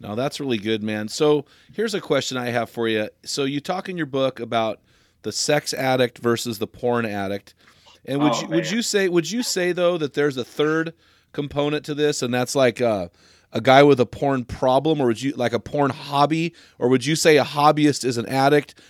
[0.00, 1.08] No, that's really good, man.
[1.08, 3.08] So here's a question I have for you.
[3.24, 4.80] So you talk in your book about
[5.22, 7.54] the sex addict versus the porn addict,
[8.04, 8.56] and would oh, you man.
[8.56, 10.94] would you say would you say though that there's a third
[11.32, 13.10] component to this, and that's like a,
[13.52, 17.04] a guy with a porn problem, or would you like a porn hobby, or would
[17.04, 18.80] you say a hobbyist is an addict?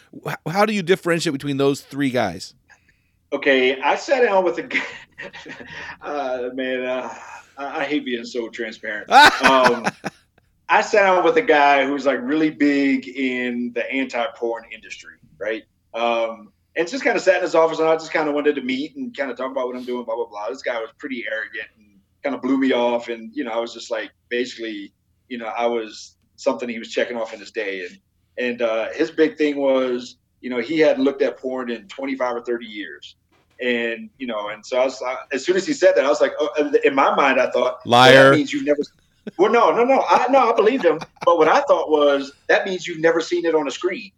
[0.46, 2.54] How do you differentiate between those three guys?
[3.32, 4.82] Okay, I sat down with a
[6.02, 6.84] uh, man.
[6.84, 7.14] Uh,
[7.56, 9.10] I hate being so transparent.
[9.42, 9.86] Um,
[10.68, 15.64] I sat down with a guy who's like really big in the anti-porn industry, right?
[15.94, 18.54] Um, and just kind of sat in his office, and I just kind of wanted
[18.56, 20.48] to meet and kind of talk about what I'm doing, blah blah blah.
[20.48, 23.58] This guy was pretty arrogant and kind of blew me off, and you know, I
[23.58, 24.92] was just like, basically,
[25.28, 27.98] you know, I was something he was checking off in his day, and
[28.36, 32.36] and uh, his big thing was, you know, he hadn't looked at porn in 25
[32.36, 33.16] or 30 years,
[33.60, 35.02] and you know, and so I was,
[35.32, 37.84] as soon as he said that, I was like, oh, in my mind, I thought,
[37.86, 38.30] liar.
[38.30, 38.82] Well, means you've never
[39.36, 40.04] well, no, no, no.
[40.08, 40.98] I no, I believed him.
[41.24, 44.12] But what I thought was that means you've never seen it on a screen.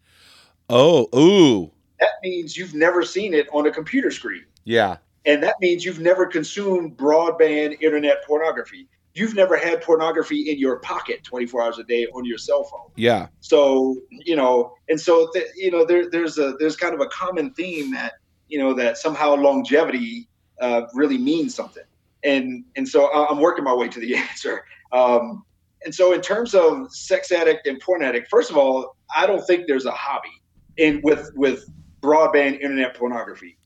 [0.69, 4.45] Oh, ooh, That means you've never seen it on a computer screen.
[4.65, 8.89] yeah, And that means you've never consumed broadband internet pornography.
[9.15, 12.93] You've never had pornography in your pocket 24 hours a day on your cell phone.
[12.95, 17.01] yeah, So, you know, and so, th- you know, there, there's a, there's kind of
[17.01, 18.13] a common theme that,
[18.47, 20.29] you know, that somehow longevity
[20.61, 21.83] uh, really means something.
[22.25, 24.65] And, and so I'm working my way to the answer.
[24.93, 25.45] Um,
[25.85, 29.45] and so in terms of sex addict and porn addict, first of all, I don't
[29.47, 30.29] think there's a hobby
[30.77, 31.65] in with, with
[32.03, 33.57] broadband internet pornography.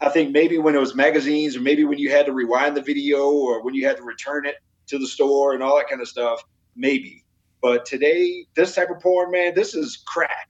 [0.00, 2.82] I think maybe when it was magazines or maybe when you had to rewind the
[2.82, 4.56] video or when you had to return it
[4.86, 6.42] to the store and all that kind of stuff,
[6.74, 7.24] maybe.
[7.62, 10.48] But today, this type of porn, man, this is crack.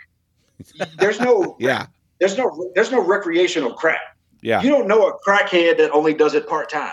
[0.99, 1.87] There's no, yeah,
[2.19, 4.17] there's no, there's no recreational crack.
[4.43, 4.61] yeah.
[4.63, 6.93] You don't know a crackhead that only does it part time.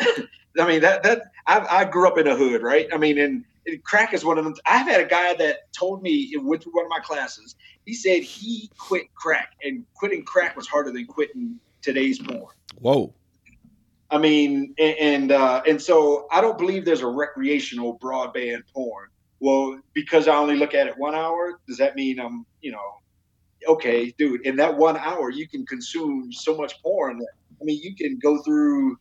[0.58, 2.86] I mean that that I, I grew up in a hood, right?
[2.92, 3.44] I mean, and,
[3.82, 4.54] crack is one of them.
[4.66, 7.56] I've had a guy that told me it went through one of my classes.
[7.86, 12.54] He said he quit crack, and quitting crack was harder than quitting today's porn.
[12.78, 13.14] Whoa,
[14.10, 19.08] I mean, and and, uh, and so I don't believe there's a recreational broadband porn.
[19.40, 23.00] Well, because I only look at it one hour, does that mean I'm, you know,
[23.66, 24.46] okay, dude?
[24.46, 27.18] In that one hour, you can consume so much porn.
[27.18, 28.98] That, I mean, you can go through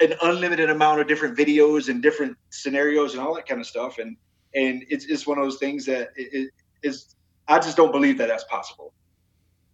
[0.00, 3.98] an unlimited amount of different videos and different scenarios and all that kind of stuff.
[3.98, 4.16] And
[4.54, 6.50] and it's it's one of those things that it, it
[6.82, 7.14] is.
[7.48, 8.92] I just don't believe that that's possible.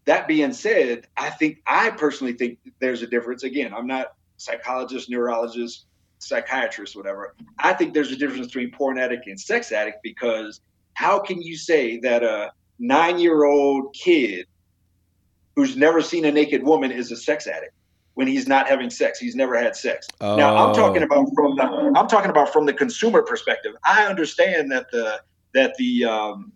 [0.07, 3.43] That being said, I think I personally think there's a difference.
[3.43, 5.87] Again, I'm not psychologist, neurologist,
[6.19, 7.35] psychiatrist, whatever.
[7.59, 10.61] I think there's a difference between porn addict and sex addict because
[10.95, 14.47] how can you say that a nine year old kid
[15.57, 17.75] who's never seen a naked woman is a sex addict
[18.19, 19.21] when he's not having sex?
[19.21, 20.09] He's never had sex.
[20.21, 21.07] Now I'm talking Oh.
[21.07, 23.75] about from the I'm talking about from the consumer perspective.
[23.87, 25.21] I understand that the
[25.55, 26.53] that the um,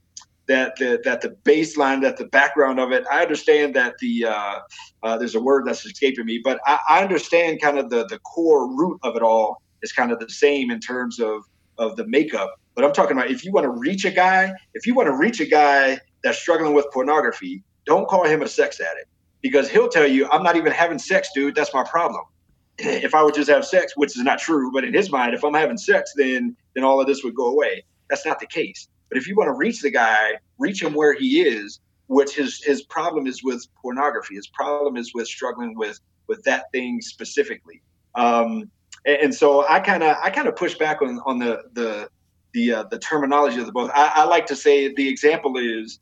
[0.48, 3.04] that the that the baseline, that the background of it.
[3.12, 4.58] I understand that the uh,
[5.04, 8.18] uh, there's a word that's escaping me, but I, I understand kind of the the
[8.18, 11.44] core root of it all is kind of the same in terms of
[11.78, 12.52] of the makeup.
[12.74, 15.14] But I'm talking about if you want to reach a guy, if you want to
[15.16, 19.06] reach a guy that's struggling with pornography, don't call him a sex addict
[19.42, 21.54] because he'll tell you, I'm not even having sex, dude.
[21.54, 22.24] That's my problem.
[22.78, 25.44] If I would just have sex, which is not true, but in his mind, if
[25.44, 27.84] I'm having sex, then then all of this would go away.
[28.08, 28.88] That's not the case.
[29.08, 32.62] But if you want to reach the guy, reach him where he is, which his
[32.64, 34.36] his problem is with pornography.
[34.36, 37.82] His problem is with struggling with with that thing specifically.
[38.14, 38.70] Um,
[39.04, 42.08] and, and so I kind of I kind of push back on on the the
[42.52, 43.90] the uh, the terminology of the both.
[43.94, 46.00] I, I like to say the example is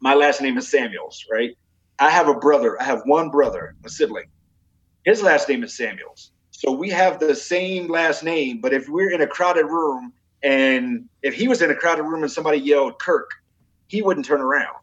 [0.00, 1.56] my last name is Samuels, right?
[2.02, 2.80] I have a brother.
[2.82, 4.26] I have one brother, a sibling.
[5.04, 6.32] His last name is Samuels.
[6.50, 11.08] So we have the same last name, but if we're in a crowded room and
[11.22, 13.30] if he was in a crowded room and somebody yelled Kirk,
[13.86, 14.74] he wouldn't turn around.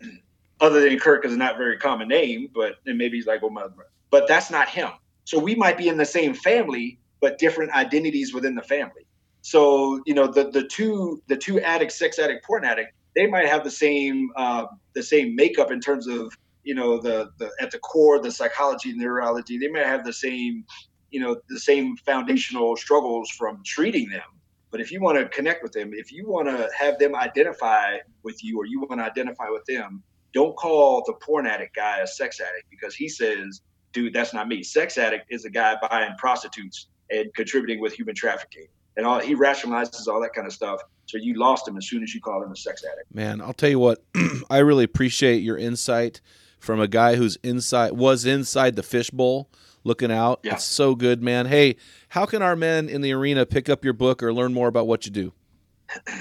[0.60, 3.62] Other than Kirk is not very common name, but and maybe he's like, well, my,
[3.62, 3.90] brother.
[4.12, 4.90] but that's not him.
[5.24, 9.04] So we might be in the same family, but different identities within the family.
[9.40, 13.48] So you know, the the two the two addicts, sex addict, porn addict, they might
[13.48, 16.32] have the same uh, the same makeup in terms of
[16.62, 19.58] you know the the at the core the psychology and neurology.
[19.58, 20.64] They may have the same
[21.10, 24.22] you know the same foundational struggles from treating them.
[24.70, 27.98] But if you want to connect with them, if you want to have them identify
[28.22, 30.02] with you, or you want to identify with them,
[30.32, 33.60] don't call the porn addict guy a sex addict because he says,
[33.92, 38.14] "Dude, that's not me." Sex addict is a guy buying prostitutes and contributing with human
[38.14, 40.80] trafficking and all he rationalizes all that kind of stuff.
[41.06, 43.12] So you lost him as soon as you called him a sex addict.
[43.14, 44.02] Man, I'll tell you what,
[44.50, 46.20] I really appreciate your insight
[46.62, 49.50] from a guy who's inside was inside the fishbowl
[49.84, 50.40] looking out.
[50.44, 50.54] Yeah.
[50.54, 51.46] It's so good, man.
[51.46, 51.76] Hey,
[52.08, 54.86] how can our men in the arena pick up your book or learn more about
[54.86, 55.32] what you do?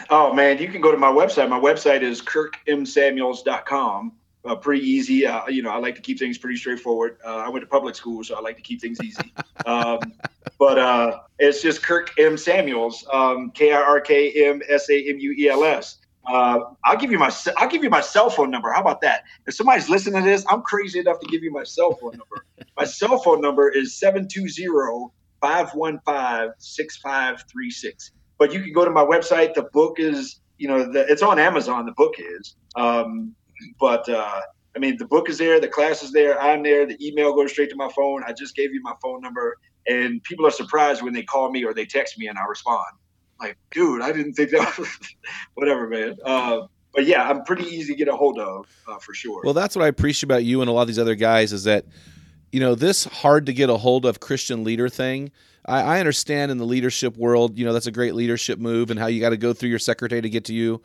[0.10, 1.48] Oh man, you can go to my website.
[1.48, 4.12] My website is kirkmsamuels.com.
[4.44, 5.26] Uh, pretty easy.
[5.26, 7.18] Uh, you know, I like to keep things pretty straightforward.
[7.24, 9.34] Uh, I went to public school, so I like to keep things easy.
[9.66, 10.00] Um,
[10.58, 12.36] but uh, it's just Kirk M.
[12.36, 16.01] Samuels, um, K I R K M S A M U E L S.
[16.28, 18.72] Uh, I'll give you my I'll give you my cell phone number.
[18.72, 19.24] How about that?
[19.48, 22.46] If somebody's listening to this, I'm crazy enough to give you my cell phone number.
[22.78, 24.00] my cell phone number is
[25.44, 28.12] 720-515-6536.
[28.38, 29.56] But you can go to my website.
[29.56, 31.86] The book is, you know, the, it's on Amazon.
[31.86, 32.56] The book is.
[32.76, 33.34] Um,
[33.80, 34.42] but uh,
[34.76, 35.60] I mean, the book is there.
[35.60, 36.42] The class is there.
[36.42, 36.86] I'm there.
[36.86, 38.24] The email goes straight to my phone.
[38.26, 39.58] I just gave you my phone number,
[39.88, 42.86] and people are surprised when they call me or they text me, and I respond.
[43.42, 44.78] Like, dude, I didn't think that.
[44.80, 44.90] Was,
[45.56, 46.16] whatever, man.
[46.24, 46.62] Uh,
[46.94, 49.42] but yeah, I'm pretty easy to get a hold of uh, for sure.
[49.44, 51.64] Well, that's what I appreciate about you and a lot of these other guys is
[51.64, 51.86] that
[52.52, 55.32] you know, this hard to get a hold of Christian leader thing.
[55.66, 59.00] I, I understand in the leadership world, you know, that's a great leadership move and
[59.00, 60.82] how you got to go through your secretary to get to you.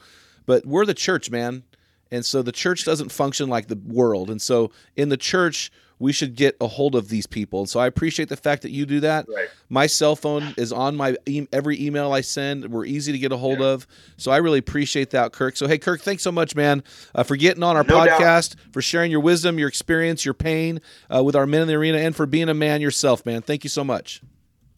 [0.46, 1.64] But we're the church, man.
[2.10, 4.30] And so the church doesn't function like the world.
[4.30, 7.60] And so in the church, we should get a hold of these people.
[7.60, 9.26] And so I appreciate the fact that you do that.
[9.28, 9.48] Right.
[9.70, 12.70] My cell phone is on my e- every email I send.
[12.70, 13.86] We're easy to get a hold of.
[14.18, 15.56] So I really appreciate that, Kirk.
[15.56, 16.84] So hey, Kirk, thanks so much, man,
[17.14, 18.20] uh, for getting on our No doubt.
[18.20, 21.74] podcast, for sharing your wisdom, your experience, your pain uh, with our men in the
[21.74, 23.40] arena, and for being a man yourself, man.
[23.40, 24.20] Thank you so much.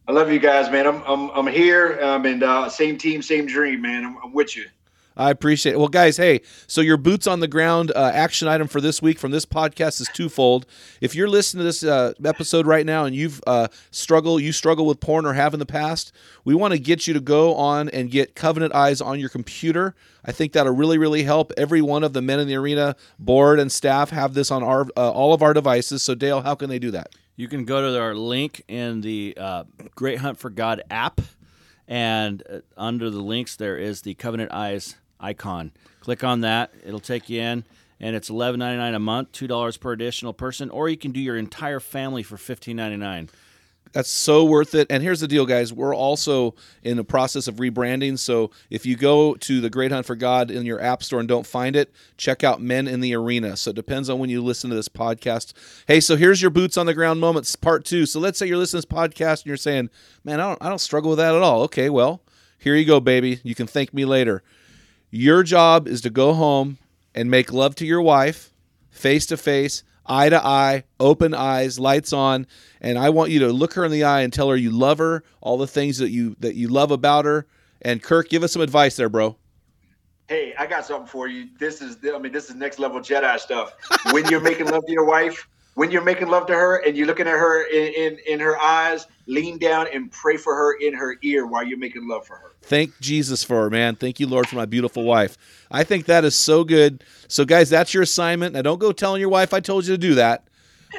[0.06, 0.86] I love you guys, man.
[0.86, 2.00] I'm I'm, I'm here.
[2.00, 4.04] Um, and uh, same team, same dream, man.
[4.04, 4.66] I'm, I'm with you.
[5.18, 5.78] I appreciate it.
[5.78, 9.18] Well, guys, hey, so your boots on the ground uh, action item for this week
[9.18, 10.64] from this podcast is twofold.
[11.00, 14.86] If you're listening to this uh, episode right now and you've uh, struggle, you struggle
[14.86, 16.12] with porn or have in the past,
[16.44, 19.96] we want to get you to go on and get Covenant Eyes on your computer.
[20.24, 21.52] I think that'll really, really help.
[21.56, 24.86] Every one of the men in the arena board and staff have this on our
[24.96, 26.02] uh, all of our devices.
[26.02, 27.10] So, Dale, how can they do that?
[27.34, 29.64] You can go to our link in the uh,
[29.94, 31.20] Great Hunt for God app,
[31.88, 35.72] and uh, under the links there is the Covenant Eyes icon.
[36.00, 37.64] Click on that; it'll take you in,
[38.00, 41.12] and it's eleven ninety nine a month, two dollars per additional person, or you can
[41.12, 43.28] do your entire family for fifteen ninety nine.
[43.92, 44.86] That's so worth it.
[44.90, 45.72] And here's the deal, guys.
[45.72, 48.18] We're also in the process of rebranding.
[48.18, 51.28] So if you go to the Great Hunt for God in your app store and
[51.28, 53.56] don't find it, check out Men in the Arena.
[53.56, 55.52] So it depends on when you listen to this podcast.
[55.86, 58.06] Hey, so here's your boots on the ground moments, part two.
[58.06, 59.90] So let's say you're listening to this podcast and you're saying,
[60.24, 61.62] Man, I don't I don't struggle with that at all.
[61.62, 62.20] Okay, well,
[62.58, 63.40] here you go, baby.
[63.42, 64.42] You can thank me later.
[65.10, 66.78] Your job is to go home
[67.14, 68.52] and make love to your wife
[68.90, 72.46] face to face, eye to eye, open eyes, lights on,
[72.80, 74.98] and I want you to look her in the eye and tell her you love
[74.98, 77.46] her, all the things that you that you love about her.
[77.80, 79.36] And Kirk, give us some advice there, bro.
[80.28, 81.48] Hey, I got something for you.
[81.58, 83.74] This is, I mean, this is next level Jedi stuff.
[84.10, 85.48] When you're making love to your wife,
[85.78, 88.60] when you're making love to her and you're looking at her in, in, in her
[88.60, 92.34] eyes, lean down and pray for her in her ear while you're making love for
[92.34, 92.50] her.
[92.62, 93.94] Thank Jesus for her, man.
[93.94, 95.38] Thank you, Lord, for my beautiful wife.
[95.70, 97.04] I think that is so good.
[97.28, 98.54] So, guys, that's your assignment.
[98.54, 100.47] Now, don't go telling your wife I told you to do that.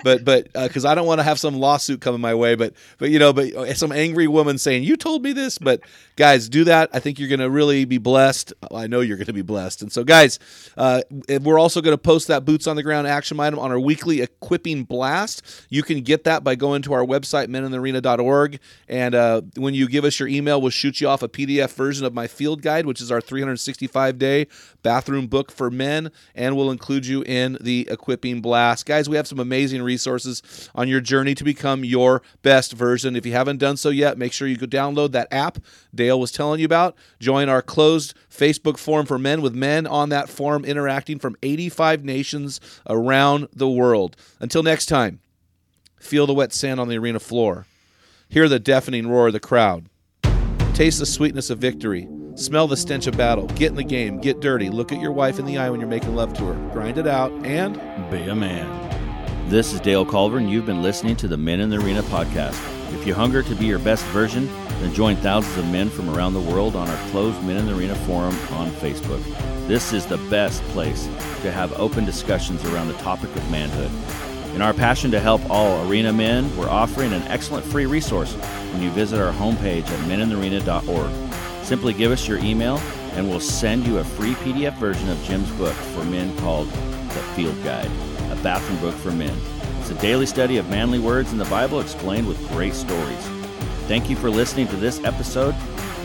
[0.03, 3.09] But but because I don't want to have some lawsuit coming my way, but but
[3.09, 5.57] you know, but uh, some angry woman saying you told me this.
[5.57, 5.81] But
[6.15, 6.89] guys, do that.
[6.93, 8.53] I think you're going to really be blessed.
[8.73, 9.81] I know you're going to be blessed.
[9.81, 10.39] And so, guys,
[10.77, 11.01] uh,
[11.41, 14.21] we're also going to post that boots on the ground action item on our weekly
[14.21, 15.41] equipping blast.
[15.69, 20.05] You can get that by going to our website meninthearena.org, and uh, when you give
[20.05, 23.01] us your email, we'll shoot you off a PDF version of my field guide, which
[23.01, 24.47] is our 365 day
[24.83, 28.85] bathroom book for men, and we'll include you in the equipping blast.
[28.85, 33.15] Guys, we have some amazing resources on your journey to become your best version.
[33.15, 35.59] If you haven't done so yet, make sure you go download that app
[35.93, 36.95] Dale was telling you about.
[37.19, 42.03] Join our closed Facebook forum for men with men on that forum interacting from 85
[42.03, 44.15] nations around the world.
[44.39, 45.19] Until next time,
[45.99, 47.65] feel the wet sand on the arena floor.
[48.29, 49.87] Hear the deafening roar of the crowd.
[50.73, 52.07] Taste the sweetness of victory.
[52.35, 53.47] Smell the stench of battle.
[53.47, 54.19] Get in the game.
[54.21, 54.69] Get dirty.
[54.69, 56.71] Look at your wife in the eye when you're making love to her.
[56.71, 57.75] Grind it out and
[58.09, 58.88] Be a man.
[59.49, 62.53] This is Dale Culver, and you've been listening to the Men in the Arena podcast.
[62.93, 64.45] If you hunger to be your best version,
[64.79, 67.75] then join thousands of men from around the world on our closed Men in the
[67.75, 69.23] Arena forum on Facebook.
[69.67, 71.05] This is the best place
[71.41, 73.89] to have open discussions around the topic of manhood.
[74.53, 78.35] In our passion to help all arena men, we're offering an excellent free resource
[78.71, 81.65] when you visit our homepage at meninthearena.org.
[81.65, 82.77] Simply give us your email,
[83.13, 87.23] and we'll send you a free PDF version of Jim's book for men called The
[87.33, 87.89] Field Guide,
[88.31, 89.35] a bathroom book for men.
[89.79, 93.27] It's a daily study of manly words in the Bible explained with great stories.
[93.87, 95.55] Thank you for listening to this episode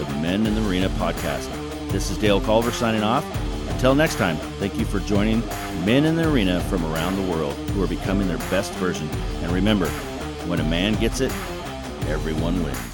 [0.01, 1.48] of the Men in the Arena podcast.
[1.90, 3.24] This is Dale Culver signing off.
[3.70, 5.40] Until next time, thank you for joining
[5.84, 9.09] men in the arena from around the world who are becoming their best version.
[9.42, 9.88] And remember,
[10.46, 11.32] when a man gets it,
[12.09, 12.93] everyone wins.